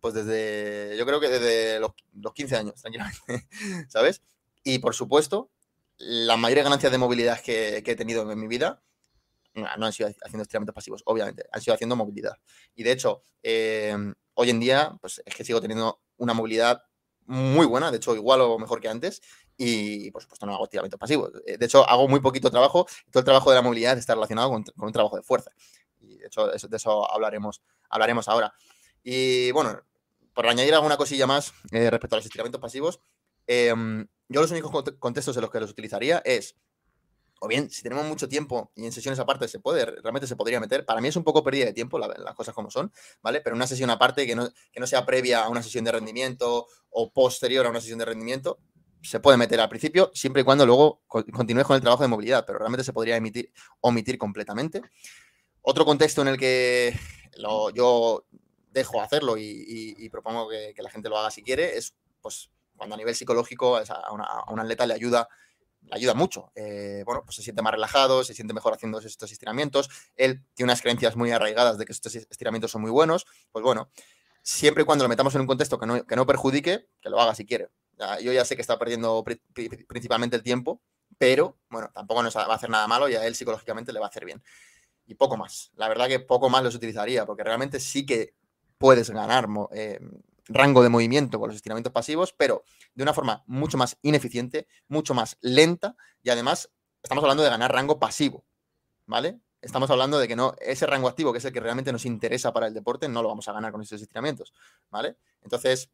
[0.00, 1.92] pues desde, yo creo que desde los,
[2.34, 3.46] 15 años, tranquilamente,
[3.88, 4.22] ¿sabes?
[4.64, 5.50] Y por supuesto,
[5.98, 8.82] la mayor ganancia de movilidad que he tenido en mi vida
[9.54, 12.36] no, han sido haciendo estiramientos pasivos, obviamente, han sido haciendo movilidad.
[12.74, 13.96] Y de hecho, eh,
[14.34, 16.82] hoy en día, pues es que sigo teniendo una movilidad
[17.26, 19.22] muy buena, de hecho, igual o mejor que antes,
[19.56, 21.30] y por supuesto no hago estiramientos pasivos.
[21.46, 24.50] Eh, de hecho, hago muy poquito trabajo, todo el trabajo de la movilidad está relacionado
[24.50, 25.52] con, un trabajo de fuerza.
[26.18, 28.54] De eso hablaremos, hablaremos ahora.
[29.02, 29.80] Y bueno,
[30.34, 33.00] por añadir alguna cosilla más eh, respecto a los estiramientos pasivos,
[33.46, 36.56] yo los únicos contextos en los que los utilizaría es
[37.44, 40.60] o bien, si tenemos mucho tiempo y en sesiones aparte se puede, realmente se podría
[40.60, 40.86] meter.
[40.86, 43.40] Para mí es un poco pérdida de tiempo, las cosas como son, ¿vale?
[43.40, 46.68] Pero una sesión aparte que no, que no sea previa a una sesión de rendimiento
[46.90, 48.60] o posterior a una sesión de rendimiento,
[49.02, 52.44] se puede meter al principio, siempre y cuando luego continúes con el trabajo de movilidad,
[52.46, 54.80] pero realmente se podría emitir, omitir completamente.
[55.62, 56.98] Otro contexto en el que
[57.74, 58.24] yo
[58.72, 62.98] dejo hacerlo y, propongo que, la gente lo haga si quiere es pues, cuando a
[62.98, 64.12] nivel psicológico a,
[64.50, 65.28] un atleta le ayuda
[65.82, 66.52] le ayuda mucho.
[66.54, 69.90] Eh, bueno, pues se siente más relajado, se siente mejor haciendo estos estiramientos.
[70.16, 73.26] Él tiene unas creencias muy arraigadas de que estos estiramientos son muy buenos.
[73.50, 73.90] Pues bueno,
[74.42, 77.20] siempre y cuando lo metamos en un contexto que no, que no perjudique, que lo
[77.20, 77.68] haga si quiere.
[78.22, 79.24] yo ya sé que está perdiendo
[79.88, 80.80] principalmente el tiempo,
[81.18, 84.06] pero bueno, tampoco nos va a hacer nada malo y a él psicológicamente le va
[84.06, 84.42] a hacer bien.
[85.06, 85.72] Y poco más.
[85.74, 88.34] La verdad que poco más los utilizaría, porque realmente sí que
[88.78, 90.00] puedes ganar eh,
[90.46, 95.14] rango de movimiento con los estiramientos pasivos, pero de una forma mucho más ineficiente, mucho
[95.14, 96.70] más lenta y además
[97.02, 98.44] estamos hablando de ganar rango pasivo,
[99.06, 99.40] ¿vale?
[99.60, 102.52] Estamos hablando de que no, ese rango activo, que es el que realmente nos interesa
[102.52, 104.52] para el deporte, no lo vamos a ganar con esos estiramientos,
[104.90, 105.16] ¿vale?
[105.42, 105.90] Entonces,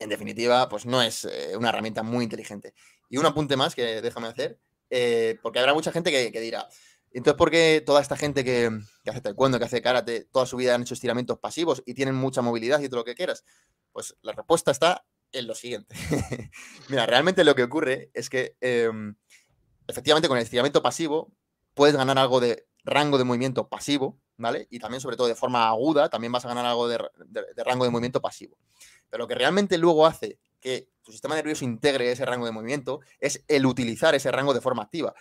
[0.00, 2.74] en definitiva, pues no es eh, una herramienta muy inteligente.
[3.08, 4.58] Y un apunte más que déjame hacer,
[4.90, 6.68] eh, porque habrá mucha gente que, dirá,
[7.18, 8.70] entonces, ¿por qué toda esta gente que,
[9.04, 12.14] que, hace taekwondo, que hace karate, toda su vida han hecho estiramientos pasivos y tienen
[12.14, 13.44] mucha movilidad y todo lo que quieras?
[13.92, 15.94] Pues la respuesta está en lo siguiente.
[16.88, 19.14] Mira, realmente lo que ocurre es que em,
[19.86, 21.32] efectivamente con el estiramiento pasivo
[21.74, 24.66] puedes ganar algo de rango de movimiento pasivo, ¿vale?
[24.70, 26.98] Y también, sobre todo, de forma aguda, también vas a ganar algo de,
[27.64, 28.58] rango de movimiento pasivo.
[29.08, 33.00] Pero lo que realmente luego hace que tu sistema nervioso integre ese rango de movimiento
[33.18, 35.14] es el utilizar ese rango de forma activa.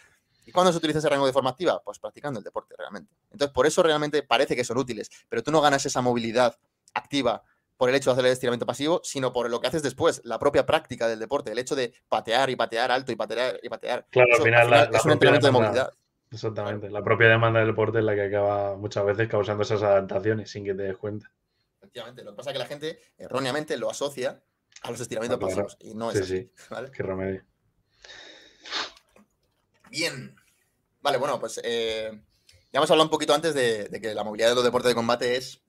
[0.45, 1.81] ¿Y cuándo se utiliza ese rango de forma activa?
[1.83, 3.13] Pues practicando el deporte realmente.
[3.31, 6.57] Entonces, por eso realmente parece que son útiles, pero tú no ganas esa movilidad
[6.93, 7.43] activa
[7.77, 10.37] por el hecho de hacer el estiramiento pasivo, sino por lo que haces después, la
[10.37, 14.05] propia práctica del deporte, el hecho de patear y patear alto y patear y patear.
[14.11, 15.93] Claro, al final, es un entrenamiento de movilidad.
[16.31, 16.89] Exactamente.
[16.89, 20.63] La propia demanda del deporte es la que acaba muchas veces causando esas adaptaciones sin
[20.63, 21.31] que te des cuenta.
[21.79, 22.23] Efectivamente.
[22.23, 24.41] Lo que pasa es que la gente erróneamente lo asocia
[24.83, 25.77] a los estiramientos ah, pasivos.
[25.79, 26.51] Y no es así.
[26.93, 27.43] Qué remedio.
[29.91, 30.33] Bien.
[31.01, 32.09] Vale, bueno, pues eh,
[32.71, 35.35] ya hemos hablado un poquito antes de, que la movilidad de los deportes de combate
[35.35, 35.61] es,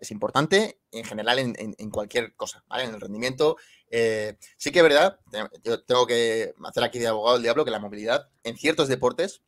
[0.00, 2.84] es, importante en general en, cualquier cosa, ¿vale?
[2.84, 3.56] En el rendimiento.
[3.90, 5.18] Eh, sí que es verdad,
[5.64, 9.42] yo tengo que hacer aquí de abogado del diablo que la movilidad en ciertos deportes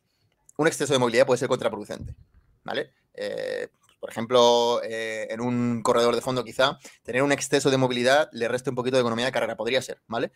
[0.57, 2.17] un exceso de movilidad puede ser contraproducente,
[2.65, 2.91] ¿vale?
[3.13, 3.69] Eh,
[4.01, 8.71] por ejemplo, en un corredor de fondo quizá, tener un exceso de movilidad le resta
[8.71, 10.33] un poquito de economía de carrera, podría ser, ¿vale?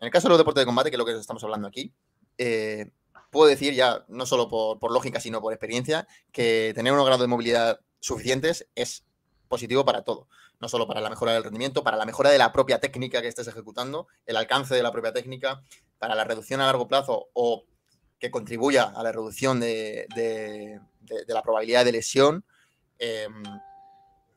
[0.00, 1.94] En el caso de los deportes de combate, que es lo que estamos hablando aquí,
[2.42, 2.90] eh,
[3.30, 7.26] puedo decir ya, no solo por, lógica, sino por experiencia, que tener unos grados de
[7.26, 9.04] movilidad suficientes es
[9.46, 10.26] positivo para todo.
[10.58, 13.28] No solo para la mejora del rendimiento, para la mejora de la propia técnica que
[13.28, 15.62] estés ejecutando, el alcance de la propia técnica,
[15.98, 17.66] para la reducción a largo plazo o
[18.18, 20.06] que contribuya a la reducción de,
[21.28, 22.44] la probabilidad de lesión.
[22.98, 23.42] Em,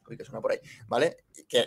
[0.10, 1.24] uy, que suena por ahí, ¿vale?
[1.48, 1.66] Que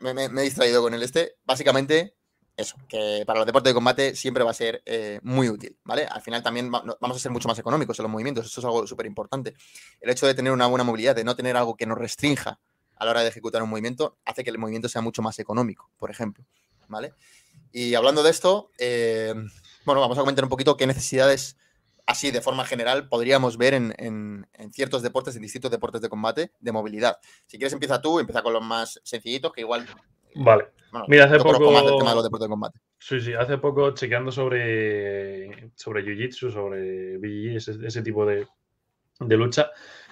[0.00, 1.36] me, he distraído con el este.
[1.44, 2.14] Básicamente,
[2.58, 6.06] eso, que para los deportes de combate siempre va a ser eh, muy útil, ¿vale?
[6.06, 8.84] Al final también vamos a ser mucho más económicos en los movimientos, eso es algo
[8.84, 9.54] súper importante.
[10.00, 12.58] El hecho de tener una buena movilidad, de no tener algo que nos restrinja
[12.96, 15.88] a la hora de ejecutar un movimiento, hace que el movimiento sea mucho más económico,
[15.98, 16.44] por ejemplo,
[16.88, 17.14] ¿vale?
[17.70, 19.34] Y hablando de esto, eh,
[19.84, 21.56] bueno, vamos a comentar un poquito qué necesidades,
[22.06, 26.72] así de forma general, podríamos ver en, ciertos deportes, en distintos deportes de combate, de
[26.72, 27.18] movilidad.
[27.46, 29.86] Si quieres, empieza tú, empieza con los más sencillitos, que igual.
[30.34, 30.68] Vale.
[31.06, 31.70] Mira, hace poco.
[31.70, 32.78] Más tema de los deportes de combate.
[32.98, 38.46] Sí, sí, hace poco chequeando sobre, sobre Jiu-Jitsu, sobre BJJ, ese, tipo de,
[39.20, 39.70] de lucha.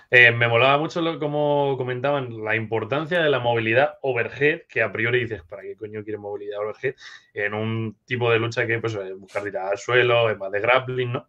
[0.09, 4.92] Eh, me molaba mucho lo, como comentaban la importancia de la movilidad overhead, que a
[4.92, 6.94] priori dices, ¿para qué coño quiere movilidad overhead?
[7.35, 11.12] En un tipo de lucha que pues buscar tirar al suelo, es más de grappling,
[11.12, 11.29] ¿no?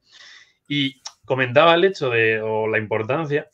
[0.68, 3.50] Y comentaba el hecho de, o la importancia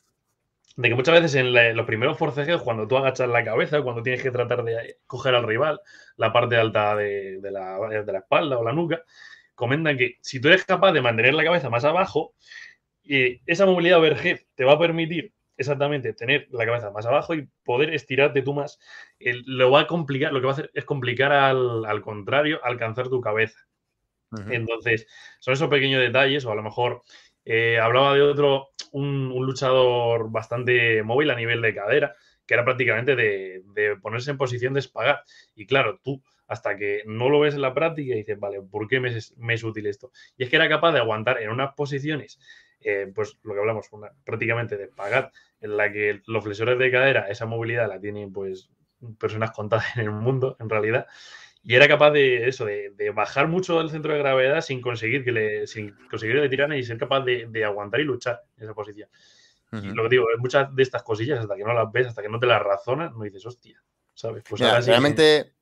[0.75, 4.23] de que muchas veces en los primeros forcejeos, cuando tú agachas la cabeza, cuando tienes
[4.23, 5.79] que tratar de coger al rival,
[6.17, 9.03] la parte alta de, la, de la espalda o la nuca,
[9.55, 12.33] comentan que si tú eres capaz de mantener la cabeza más abajo,
[13.03, 17.47] y esa movilidad overhead te va a permitir exactamente tener la cabeza más abajo y
[17.63, 18.79] poder estirarte tú más.
[19.19, 23.21] lo va a complicar, lo que va a hacer es complicar al, contrario alcanzar tu
[23.21, 23.59] cabeza.
[24.49, 25.05] Entonces,
[25.39, 27.03] son esos pequeños detalles, o a lo mejor
[27.45, 33.15] eh, hablaba de otro, un, luchador bastante móvil a nivel de cadera, que era prácticamente
[33.15, 33.63] de,
[34.01, 35.23] ponerse en posición de espagar.
[35.56, 38.99] Y claro, tú, hasta que no lo ves en la práctica, dices, vale, ¿por qué
[38.99, 40.12] me es útil esto?
[40.38, 42.39] Y es que era capaz de aguantar en unas posiciones
[42.84, 43.89] eh, pues lo que hablamos,
[44.25, 48.69] prácticamente de pagar, en la que los flexores de cadera, esa movilidad la tienen pues
[49.17, 51.08] personas contadas en el mundo, en realidad,
[51.65, 55.32] y era capaz de eso, de, bajar mucho el centro de gravedad sin conseguir que
[55.32, 59.10] le, sin conseguir le tiran y ser capaz de, aguantar y luchar en esa posición.
[59.71, 62.30] Y lo que digo, muchas de estas cosillas, hasta que no las ves, hasta que
[62.30, 63.82] no te las razonas, no dices, hostia,
[64.13, 64.43] ¿sabes?
[64.47, 65.52] Pues realmente,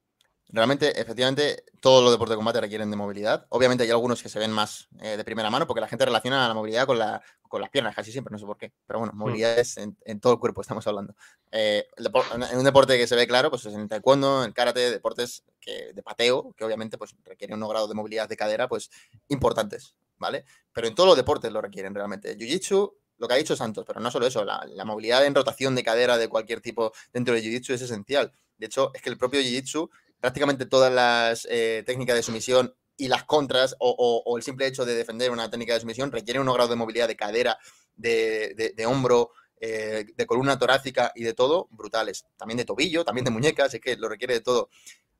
[0.51, 3.45] realmente, efectivamente, todos los deportes de combate requieren de movilidad.
[3.49, 6.47] Obviamente hay algunos que se ven más eh, de primera mano porque la gente relaciona
[6.47, 8.73] la movilidad con, la, con las piernas casi siempre, no sé por qué.
[8.85, 9.17] Pero bueno, mm.
[9.17, 11.15] movilidad es en, todo el cuerpo, estamos hablando.
[11.51, 14.53] Eh, en un deporte que se ve claro, pues es en el taekwondo, en el
[14.53, 18.67] karate, deportes que, de pateo, que obviamente pues requieren unos grados de movilidad de cadera
[18.67, 18.89] pues
[19.29, 20.45] importantes, ¿vale?
[20.73, 22.37] Pero en todos los deportes lo requieren realmente.
[22.37, 25.75] Jiu-Jitsu lo que ha dicho Santos, pero no solo eso, la, la, movilidad en rotación
[25.75, 28.33] de cadera de cualquier tipo dentro de Jiu-Jitsu es esencial.
[28.57, 33.07] De hecho, es que el propio Jiu-Jitsu prácticamente todas las eh, técnicas de sumisión y
[33.07, 36.69] las contras o, el simple hecho de defender una técnica de sumisión requieren unos grados
[36.69, 37.57] de movilidad de cadera,
[37.95, 42.25] de, hombro, eh, de columna torácica y de todo brutales.
[42.37, 44.69] También de tobillo, también de muñecas, es que lo requiere de todo.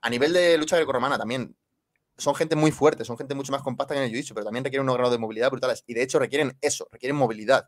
[0.02, 1.56] A nivel de lucha grecorromana también
[2.18, 4.64] son gente muy fuerte, son gente mucho más compacta que en el jiu pero también
[4.64, 5.84] requieren unos grados de movilidad brutales.
[5.88, 7.68] Y de hecho requieren eso, requieren movilidad.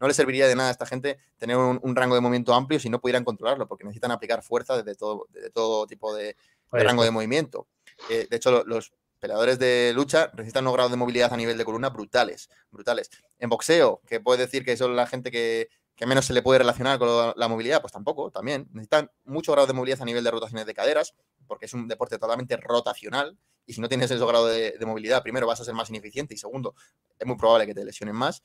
[0.00, 2.90] No les serviría de nada a esta gente tener un, rango de movimiento amplio si
[2.90, 6.34] no pudieran controlarlo, porque necesitan aplicar fuerza desde todo, todo tipo de,
[6.72, 7.68] rango de movimiento.
[8.08, 11.64] Eh, de hecho, los peleadores de lucha necesitan unos grados de movilidad a nivel de
[11.64, 13.10] columna brutales, brutales.
[13.38, 15.68] En boxeo, que puede decir que son la gente que,
[16.06, 18.68] menos se le puede relacionar con la movilidad, pues tampoco, también.
[18.72, 21.14] Necesitan mucho grado de movilidad a nivel de rotaciones de caderas,
[21.46, 23.38] porque es un deporte totalmente rotacional.
[23.64, 26.34] Y si no tienes ese grado de, de, movilidad, primero vas a ser más ineficiente
[26.34, 26.74] y segundo,
[27.16, 28.42] es muy probable que te lesionen más.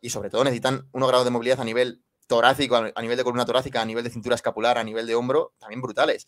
[0.00, 3.46] Y sobre todo necesitan unos grados de movilidad a nivel torácico, a nivel de columna
[3.46, 6.26] torácica, a nivel de cintura escapular, a nivel de hombro, también brutales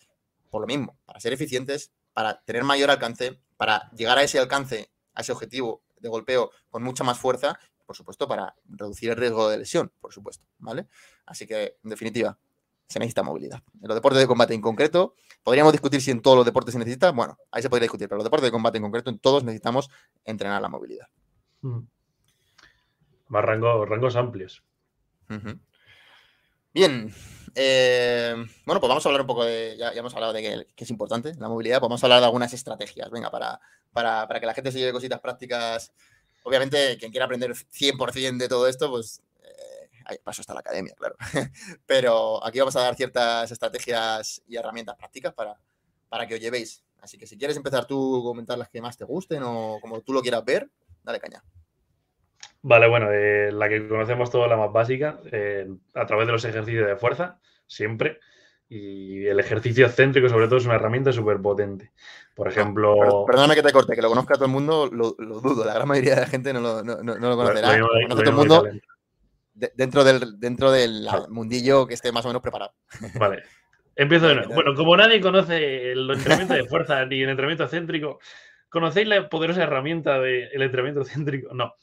[0.50, 4.90] por lo mismo, para ser eficientes, para tener mayor alcance, para llegar a ese alcance,
[5.14, 9.48] a ese objetivo de golpeo con mucha más fuerza, por supuesto, para reducir el riesgo
[9.48, 10.88] de lesión, por supuesto, ¿vale?
[11.26, 12.38] Así que, en definitiva,
[12.86, 13.62] se necesita movilidad.
[13.80, 16.78] En los deportes de combate en concreto, podríamos discutir si en todos los deportes se
[16.78, 19.18] necesita, bueno, ahí se podría discutir, pero en los deportes de combate en concreto, en
[19.18, 19.90] todos necesitamos
[20.24, 21.06] entrenar la movilidad.
[21.60, 21.80] Mm.
[23.28, 24.64] Más rangos amplios.
[26.72, 27.12] Bien,
[27.54, 28.34] eh,
[28.64, 31.34] bueno, pues vamos a hablar un poco de, ya, hemos hablado de que, es importante
[31.38, 33.60] la movilidad, pues vamos a hablar de algunas estrategias, venga, para,
[33.92, 35.92] para, que la gente se lleve cositas prácticas.
[36.44, 41.16] Obviamente, quien quiera aprender 100% de todo esto, pues eh, paso está la academia, claro.
[41.86, 45.58] Pero aquí vamos a dar ciertas estrategias y herramientas prácticas para,
[46.08, 46.84] para que os llevéis.
[47.00, 50.12] Así que si quieres empezar tú comentar las que más te gusten o como tú
[50.12, 50.70] lo quieras ver,
[51.02, 51.42] dale caña.
[52.62, 56.44] Vale, bueno, eh, la que conocemos todos, la más básica, eh, a través de los
[56.44, 58.18] ejercicios de fuerza, siempre.
[58.68, 61.92] Y el ejercicio céntrico, sobre todo, es una herramienta súper potente.
[62.34, 63.24] Por ejemplo.
[63.26, 65.64] perdóname que te corte, que lo conozca todo el mundo, lo, dudo.
[65.64, 67.78] La gran mayoría de la gente no lo, no, lo conocerá.
[67.78, 68.64] Lo, todo el mundo
[69.74, 72.72] dentro del, dentro del mundillo que esté más o menos preparado.
[73.18, 73.42] Vale.
[73.96, 74.54] Empiezo de nuevo.
[74.54, 78.20] Bueno, como nadie conoce el entrenamiento de fuerza ni el entrenamiento céntrico,
[78.68, 81.52] ¿conocéis la poderosa herramienta del entrenamiento céntrico?
[81.52, 81.74] No.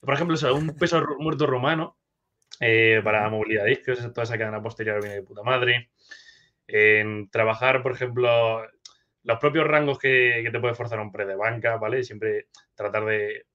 [0.00, 1.98] Por ejemplo, un peso muerto romano
[2.58, 5.90] eh, para movilidad de isquios, toda esa cadena posterior viene de puta madre.
[6.66, 8.62] En trabajar, por ejemplo,
[9.22, 12.02] los propios rangos que, te puede forzar un pre de banca, ¿vale?
[12.04, 13.46] Siempre tratar de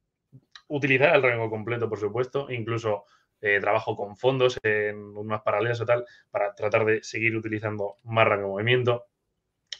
[0.68, 3.06] utilizar el rango completo, por supuesto, incluso
[3.42, 8.28] eh, trabajo con fondos en unas paralelas o tal, para tratar de seguir utilizando más
[8.28, 9.06] rango de movimiento.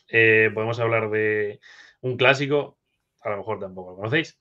[0.08, 1.60] Eh, podemos hablar de
[2.02, 2.78] un clásico,
[3.22, 4.40] a lo mejor tampoco lo conocéis,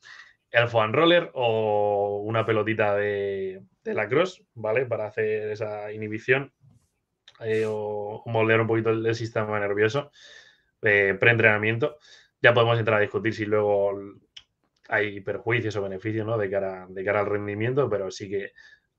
[0.55, 4.87] el foam roller o una pelotita de, la cross, ¿vale?
[4.87, 6.53] Para hacer esa inhibición
[7.41, 10.13] eh, o moldear un poquito el, sistema nervioso
[10.83, 11.99] eh, pre-entrenamiento.
[12.41, 13.99] Ya podemos entrar a discutir si luego
[14.89, 16.39] hay perjuicios o beneficios ¿no?
[16.39, 18.53] de, cara, de cara al rendimiento, pero sí que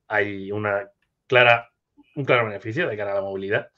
[0.10, 0.90] hay una
[1.26, 1.72] clara,
[2.16, 3.70] un claro beneficio de cara a la movilidad.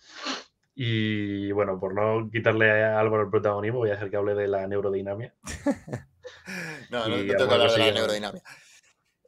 [0.74, 4.48] Y bueno, por no quitarle a Álvaro el protagonismo, voy a hacer que hable de
[4.48, 5.36] la neurodinamia.
[6.90, 8.44] no, no, tengo que hablar de la neurodinamia.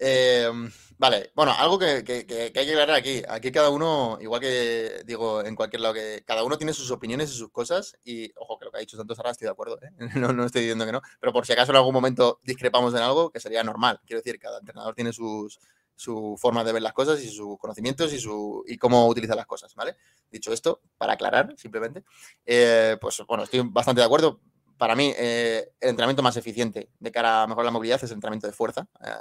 [0.01, 3.21] Em, vale, bueno, algo que, hay que aclarar aquí.
[3.27, 7.31] Aquí cada uno, igual que digo en cualquier lado, que cada uno tiene sus opiniones
[7.31, 7.97] y sus cosas.
[8.05, 9.91] Y ojo, que lo que ha dicho Santos ahora estoy de acuerdo, ¿eh?
[10.15, 11.01] no, no, estoy diciendo que no.
[11.19, 13.99] Pero por si acaso en algún momento discrepamos en algo, que sería normal.
[14.05, 15.59] Quiero decir, cada entrenador tiene sus,
[15.99, 19.45] su forma de ver las cosas y sus conocimientos y, su, y cómo utiliza las
[19.45, 19.97] cosas, ¿vale?
[20.31, 22.05] Dicho esto, para aclarar simplemente,
[22.45, 24.39] eh, pues bueno, estoy bastante de acuerdo
[24.79, 28.15] para mí, eh, el entrenamiento más eficiente de cara a mejorar la movilidad es el
[28.15, 29.11] entrenamiento de fuerza eh,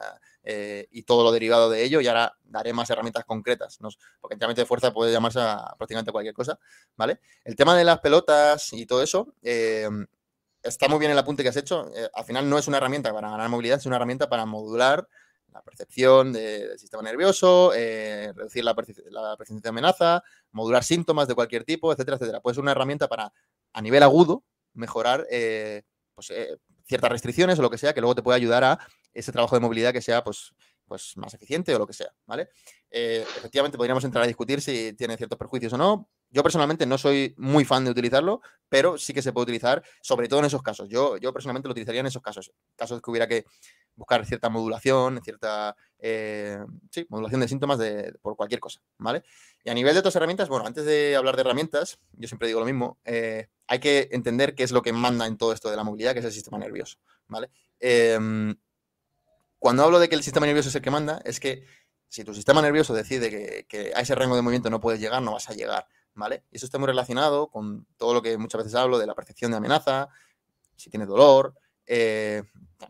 [0.44, 2.00] eh, y todo lo derivado de ello.
[2.00, 3.76] Y ahora daré más herramientas concretas,
[4.20, 6.60] porque entrenamiento de fuerza puede llamarse a prácticamente cualquier cosa,
[6.96, 7.20] ¿vale?
[7.42, 11.56] El tema de las pelotas y todo eso, está muy bien el apunte que has
[11.56, 11.90] hecho.
[12.14, 15.08] al final no es una herramienta para ganar movilidad, es una herramienta para modular
[15.52, 18.76] la percepción del sistema nervioso, reducir la,
[19.10, 22.40] la percepción de amenaza, modular síntomas de cualquier tipo, etcétera, etcétera.
[22.40, 23.32] Puede ser una herramienta para,
[23.72, 24.44] a nivel agudo,
[24.78, 25.82] mejorar eh,
[26.14, 28.78] pues, eh, ciertas restricciones o lo que sea, que luego te puede ayudar a
[29.12, 30.54] ese trabajo de movilidad que sea pues,
[30.86, 32.48] pues más eficiente o lo que sea, ¿vale?
[32.90, 36.08] Eh, efectivamente, podríamos entrar a discutir si tiene ciertos perjuicios o no.
[36.30, 40.28] Yo personalmente no soy muy fan de utilizarlo, pero sí que se puede utilizar, sobre
[40.28, 40.88] todo en esos casos.
[40.88, 43.44] Yo, yo personalmente lo utilizaría en esos casos, casos que hubiera que
[43.98, 46.58] buscar cierta modulación, cierta eh,
[47.08, 49.24] modulación de síntomas de, por cualquier cosa, ¿vale?
[49.64, 52.60] Y a nivel de otras herramientas, bueno, antes de hablar de herramientas, yo siempre digo
[52.60, 55.76] lo mismo, eh, hay que entender qué es lo que manda en todo esto de
[55.76, 57.50] la movilidad, que es el sistema nervioso, ¿vale?
[57.80, 58.54] Em,
[59.58, 61.64] cuando hablo de que el sistema nervioso es el que manda, es que
[62.08, 65.20] si tu sistema nervioso decide que, que, a ese rango de movimiento no puedes llegar,
[65.20, 66.44] no vas a llegar, ¿vale?
[66.52, 69.50] Y eso está muy relacionado con todo lo que muchas veces hablo de la percepción
[69.50, 70.08] de amenaza,
[70.76, 71.54] si tienes dolor,
[71.88, 72.42] eh,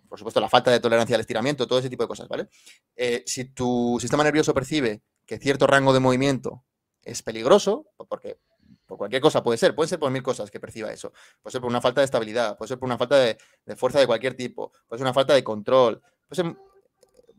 [0.08, 2.48] por supuesto, la falta de tolerancia al estiramiento, todo ese tipo de cosas, ¿vale?
[2.96, 6.64] Eh, si tu sistema nervioso percibe que cierto rango de movimiento
[7.02, 8.38] es peligroso, porque
[8.86, 11.60] por cualquier cosa puede ser, puede ser por mil cosas que perciba eso, puede ser
[11.60, 13.38] por una falta de estabilidad, puede ser por una falta de,
[13.76, 16.02] fuerza de cualquier tipo, puede ser una falta de control,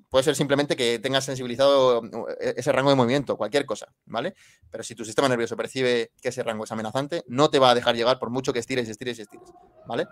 [0.09, 2.03] puede ser, simplemente que tengas sensibilizado
[2.39, 4.33] eh, ese rango de movimiento, cualquier cosa, ¿vale?
[4.71, 7.75] Pero si tu sistema nervioso percibe que ese rango es amenazante, no te va a
[7.75, 9.49] dejar llegar por mucho que estires estires estires,
[9.87, 10.07] ¿vale?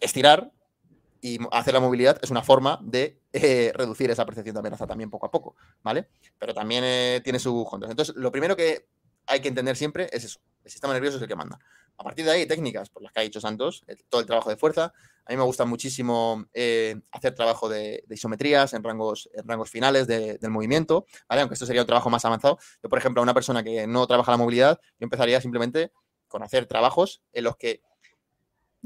[0.00, 0.52] Estirar
[1.20, 5.10] y hacer la movilidad es una forma de eh, reducir esa percepción de amenaza también
[5.10, 6.08] poco a poco, ¿vale?
[6.38, 7.90] Pero también eh, tiene su control.
[7.90, 8.86] Entonces, lo primero que
[9.26, 10.40] hay que entender siempre es eso.
[10.64, 11.58] El sistema nervioso es el que manda.
[11.98, 14.56] A partir de ahí, técnicas, por las que ha dicho Santos, todo el trabajo de
[14.56, 14.92] fuerza.
[15.24, 20.06] A mí me gusta muchísimo eh, hacer trabajo de, isometrías en rangos, en rangos finales
[20.06, 21.40] del movimiento, ¿vale?
[21.40, 22.58] Aunque esto sería un trabajo más avanzado.
[22.82, 25.90] Yo, por ejemplo, a una persona que no trabaja la movilidad, yo empezaría simplemente
[26.28, 27.80] con hacer trabajos en los que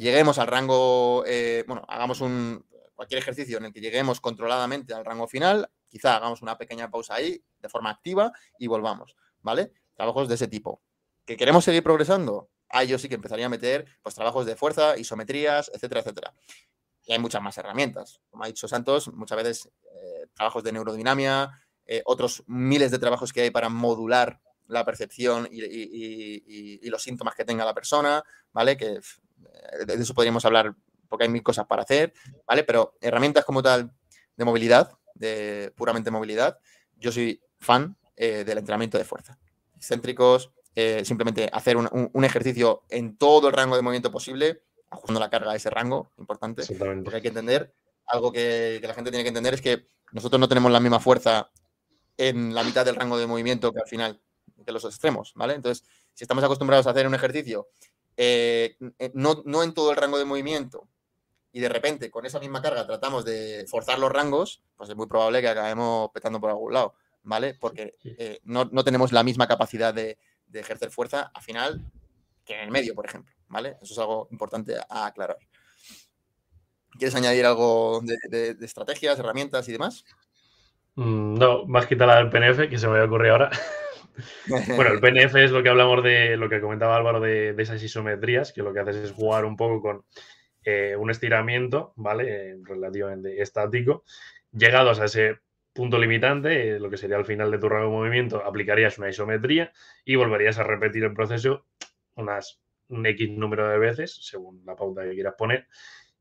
[0.01, 5.05] lleguemos al rango, eh, bueno, hagamos un, cualquier ejercicio en el que lleguemos controladamente al
[5.05, 9.73] rango final, quizá hagamos una pequeña pausa ahí de forma activa y volvamos, ¿vale?
[9.95, 10.83] Trabajos de ese tipo.
[11.25, 12.51] ¿Que queremos seguir progresando?
[12.69, 16.35] Ahí yo sí que empezaría a meter pues trabajos de fuerza, isometrías, etcétera, etcétera.
[17.05, 18.21] Y hay muchas más herramientas.
[18.31, 21.51] Como ha dicho Santos, muchas veces eh, trabajos de neurodinamia,
[21.87, 27.35] eh, otros miles de trabajos que hay para modular la percepción y, y, los síntomas
[27.35, 28.77] que tenga la persona, ¿vale?
[28.77, 29.01] Que
[29.87, 30.75] de eso podríamos hablar
[31.09, 32.15] porque hay mil cosas para hacer,
[32.47, 32.65] ¿vale?
[32.65, 33.93] Pero herramientas como tal
[34.37, 36.59] de movilidad, de puramente movilidad,
[36.97, 39.39] yo soy fan eh, del entrenamiento de fuerza.
[39.77, 45.31] Excéntricos, eh, simplemente hacer un, ejercicio en todo el rango de movimiento posible, ajustando la
[45.31, 46.63] carga a ese rango, importante,
[47.03, 47.75] porque hay que entender,
[48.07, 51.01] algo que, que la gente tiene que entender es que nosotros no tenemos la misma
[51.01, 51.51] fuerza
[52.17, 54.21] en la mitad del rango de movimiento que al final,
[54.65, 55.55] que los extremos, ¿vale?
[55.55, 57.69] Entonces, si estamos acostumbrados a hacer un ejercicio
[58.23, 60.87] eh, eh, no, en todo el rango de movimiento,
[61.53, 65.07] y de repente con esa misma carga tratamos de forzar los rangos, pues es muy
[65.07, 67.55] probable que acabemos petando por algún lado, ¿vale?
[67.55, 70.19] Porque eh, no, tenemos la misma capacidad de,
[70.53, 71.81] ejercer fuerza al final
[72.45, 73.79] que en el medio, por ejemplo, ¿vale?
[73.81, 75.39] Eso es algo importante a aclarar.
[76.99, 80.05] ¿Quieres añadir algo de, estrategias, herramientas y demás?
[80.97, 83.51] Mm, no, más quitar la del PNF, que se me ocurrir ahora.
[84.77, 88.53] Bueno, el PNF es lo que hablamos de lo que comentaba Álvaro de, esas isometrías,
[88.53, 90.05] que lo que haces es jugar un poco con
[90.65, 92.59] eh, un estiramiento, ¿vale?
[92.65, 94.05] relativamente estático.
[94.53, 95.39] Llegados a ese
[95.73, 99.09] punto limitante, eh, lo que sería al final de tu rango de movimiento, aplicarías una
[99.09, 99.73] isometría
[100.05, 101.67] y volverías a repetir el proceso
[102.17, 105.69] unas un X número de veces, según la pauta que quieras poner.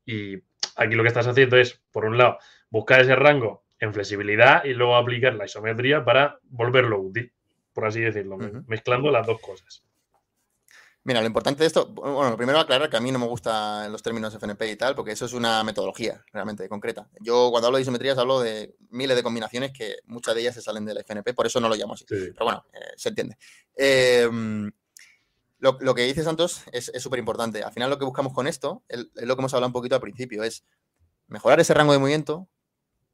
[0.06, 0.36] Y
[0.76, 2.38] aquí lo que estás haciendo es, por un lado,
[2.70, 7.32] buscar ese rango en flexibilidad y luego aplicar la isometría para volverlo útil
[7.72, 9.82] por así decirlo, mezclando las dos cosas.
[11.02, 14.02] Mira, lo importante de esto, bueno, primero aclarar que a mí no me gustan los
[14.02, 17.08] términos FNP y tal, porque eso es una metodología realmente concreta.
[17.20, 20.60] Yo cuando hablo de isometrías hablo de miles de combinaciones que muchas de ellas se
[20.60, 22.04] salen del FNP, por eso no lo llamo así.
[22.06, 23.38] Pero bueno, eh, se entiende.
[23.74, 24.70] Em,
[25.58, 27.62] lo, que dice Santos es súper importante.
[27.62, 30.02] Al final lo que buscamos con esto, es lo que hemos hablado un poquito al
[30.02, 30.64] principio, es
[31.28, 32.46] mejorar ese rango de movimiento,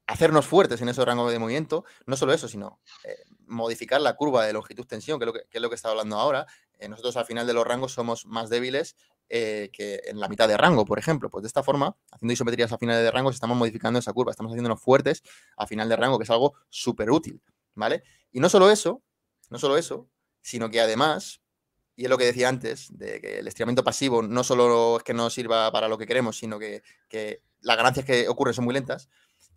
[0.07, 3.17] hacernos fuertes en ese rango de movimiento, no solo eso, sino eh,
[3.47, 6.47] modificar la curva de longitud-tensión, que, es lo que, está hablando ahora.
[6.79, 8.97] Eh, nosotros al final de los rangos somos más débiles
[9.29, 11.29] eh, que en la mitad de rango, por ejemplo.
[11.29, 14.53] Pues de esta forma, haciendo isometrías a finales de rangos, estamos modificando esa curva, estamos
[14.53, 15.23] haciéndonos fuertes
[15.57, 17.43] a final de rango, que es algo súper útil,
[17.75, 18.05] ¿vale?
[18.31, 19.03] Y no solo eso,
[19.51, 20.09] no solo eso,
[20.41, 21.41] sino que además,
[21.97, 25.15] y es lo que decía antes, de que el estiramiento pasivo no solo es que
[25.15, 26.83] no sirva para lo que queremos, sino que
[27.61, 29.09] las ganancias que ocurren son muy lentas,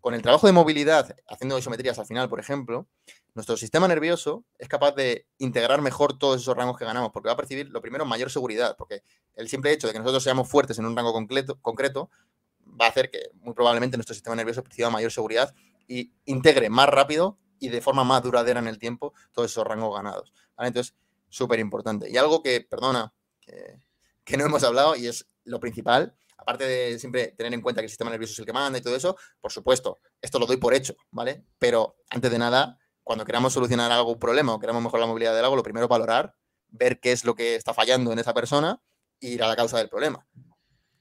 [0.01, 2.87] con el trabajo de movilidad, haciendo isometrías al final, por ejemplo,
[3.35, 7.33] nuestro sistema nervioso es capaz de integrar mejor todos esos rangos que ganamos, porque va
[7.33, 9.03] a percibir, lo primero, mayor seguridad, porque
[9.35, 11.13] el simple hecho de que nosotros seamos fuertes en un rango
[11.61, 12.09] concreto,
[12.79, 15.53] va a hacer que muy probablemente nuestro sistema nervioso perciba mayor seguridad
[15.87, 19.95] y integre más rápido y de forma más duradera en el tiempo todos esos rangos
[19.95, 20.33] ganados.
[20.57, 20.95] Entonces,
[21.29, 22.09] súper importante.
[22.09, 23.13] Y algo que, perdona,
[24.23, 27.85] que no hemos hablado y es lo principal, aparte de siempre tener en cuenta que
[27.85, 30.57] el sistema nervioso es el que manda y todo eso, por supuesto, esto lo doy
[30.57, 31.45] por hecho, ¿vale?
[31.57, 35.43] Pero antes de nada, cuando queramos solucionar algún problema o queramos mejorar la movilidad del
[35.43, 36.35] algo, lo primero es valorar
[36.71, 38.81] ver qué es lo que está fallando en esa persona
[39.19, 40.25] e ir a la causa del problema.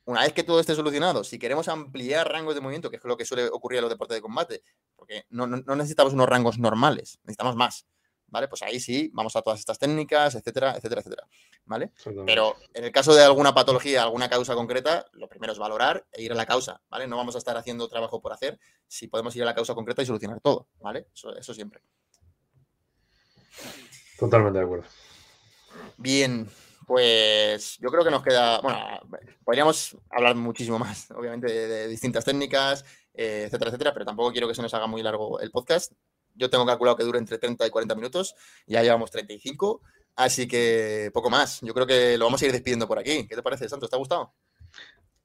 [0.05, 3.17] Una vez que todo esté solucionado, si queremos ampliar rangos de movimiento, que es lo
[3.17, 4.63] que suele ocurrir en los deportes de combate,
[4.97, 7.87] porque no, necesitamos unos rangos normales, necesitamos más,
[8.29, 8.49] ¿vale?
[8.49, 11.29] Pues ahí sí, vamos a todas estas técnicas, etcétera, etcétera, etcétera,
[11.65, 11.93] ¿vale?
[12.27, 16.23] Pero en el caso de alguna patología, alguna causa concreta, lo primero es valorar e
[16.23, 17.07] ir a la causa, ¿vale?
[17.07, 20.03] No vamos a estar haciendo trabajo por hacer si podemos ir a la causa concreta
[20.03, 21.07] y solucionar todo, ¿vale?
[21.13, 21.83] eso siempre.
[24.19, 24.85] Totalmente de acuerdo.
[25.97, 26.49] Bien,
[26.87, 28.79] pues yo creo que nos queda, bueno,
[29.45, 34.55] podríamos hablar muchísimo más, obviamente, de, distintas técnicas, eh, etcétera, etcétera, pero tampoco quiero que
[34.55, 35.93] se nos haga muy largo el podcast.
[36.39, 38.35] Yo tengo calculado que dure entre 30 y 40 minutos,
[38.67, 39.83] ya llevamos 35,
[40.17, 41.61] así que poco más.
[41.61, 43.27] Yo creo que lo vamos a ir despidiendo por aquí.
[43.27, 43.91] ¿Qué te parece, Santos?
[43.91, 44.33] ¿Te ha gustado?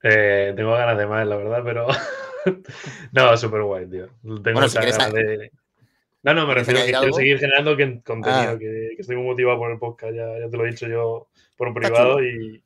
[0.01, 1.87] Eh, tengo ganas de más, la verdad, pero
[3.13, 4.07] no, súper guay, tío.
[4.21, 5.51] Tengo bueno, ganas de
[6.23, 7.71] no, no, me refiero a que quiero seguir generando
[8.05, 8.57] contenido, ah.
[8.57, 11.67] que, estoy muy motivado por el podcast, ya, ya, te lo he dicho yo por
[11.67, 12.63] un privado y,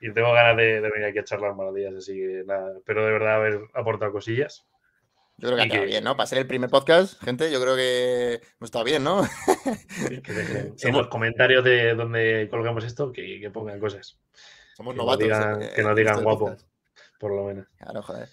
[0.00, 3.34] y, tengo ganas de, venir aquí a charlar maravillas, así que nada, espero de verdad
[3.34, 4.66] haber aportado cosillas.
[5.38, 6.16] Yo creo que ha estado bien, ¿no?
[6.16, 9.22] Para ser el primer podcast, gente, yo creo que hemos estado bien, ¿no?
[10.82, 14.18] en los comentarios de donde colgamos esto, que, que pongan cosas.
[14.76, 15.28] Somos novatos.
[15.28, 16.56] Eh, que nos digan guapo,
[17.20, 17.66] por lo menos.
[17.76, 18.28] Claro, joder.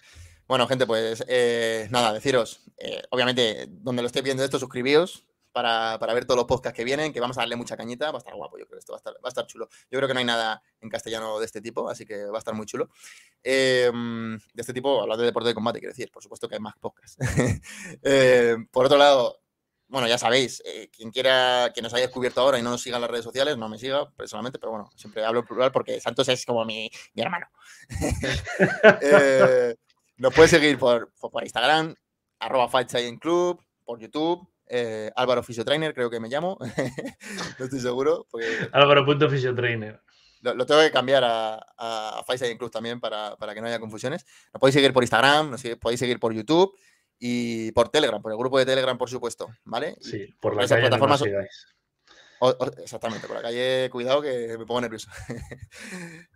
[0.48, 5.98] Bueno, gente, pues eh, nada, deciros, eh, obviamente, donde lo estéis viendo esto, suscribíos para,
[6.14, 8.36] ver todos los podcasts que vienen, que vamos a darle mucha cañita, va a estar
[8.36, 9.70] guapo, yo creo esto va a estar, va a estar chulo.
[9.90, 12.40] Yo creo que no hay nada en castellano de este tipo, así que va a
[12.40, 12.90] estar muy chulo.
[13.44, 16.62] Em, de este tipo, hablando de deporte de combate, quiero decir, por supuesto que hay
[16.62, 17.18] más podcasts.
[18.02, 19.40] Em, por otro lado,
[19.88, 22.98] bueno, ya sabéis, eh, quien quiera que nos haya descubierto ahora y no nos siga
[22.98, 26.02] en las redes sociales, no me siga personalmente, pero bueno, siempre hablo en plural porque
[26.02, 27.48] Santos es como mi, mi hermano.
[30.16, 31.96] Nos puedes seguir por, por Instagram,
[32.40, 32.70] arroba
[33.20, 36.58] Club, por YouTube, eh, Álvaro Fisiotrainer, creo que me llamo.
[37.60, 38.28] no estoy seguro.
[38.72, 40.02] Álvaro.fisiotrainer.
[40.42, 42.24] Lo, lo tengo que cambiar a, a
[42.58, 44.26] Club también para, que no haya confusiones.
[44.54, 46.78] Nos podéis seguir por Instagram, nos podéis seguir por YouTube
[47.18, 49.96] y por Telegram, por el grupo de Telegram, por supuesto, ¿vale?
[50.02, 51.24] Sí, por las plataformas.
[52.78, 55.10] Exactamente, por la calle, cuidado que me pongo nervioso.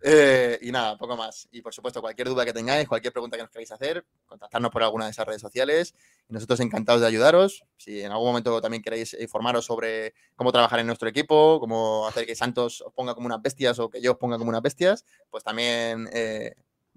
[0.02, 1.48] Eh, y nada, poco más.
[1.50, 4.82] Y por supuesto, cualquier duda que tengáis, cualquier pregunta que nos queráis hacer, contactarnos por
[4.82, 5.94] alguna de esas redes sociales.
[6.28, 7.64] Y nosotros encantados de ayudaros.
[7.76, 12.26] Si en algún momento también queréis informaros sobre cómo trabajar en nuestro equipo, cómo hacer
[12.26, 15.04] que Santos os ponga como unas bestias o que yo os ponga como unas bestias,
[15.30, 16.54] pues también eh,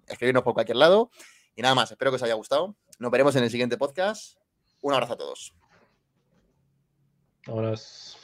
[0.07, 1.11] escribirnos por cualquier lado.
[1.55, 2.75] Y nada más, espero que os haya gustado.
[2.99, 4.37] Nos veremos en el siguiente podcast.
[4.81, 5.53] Un abrazo a todos.
[7.47, 8.20] Abrazo.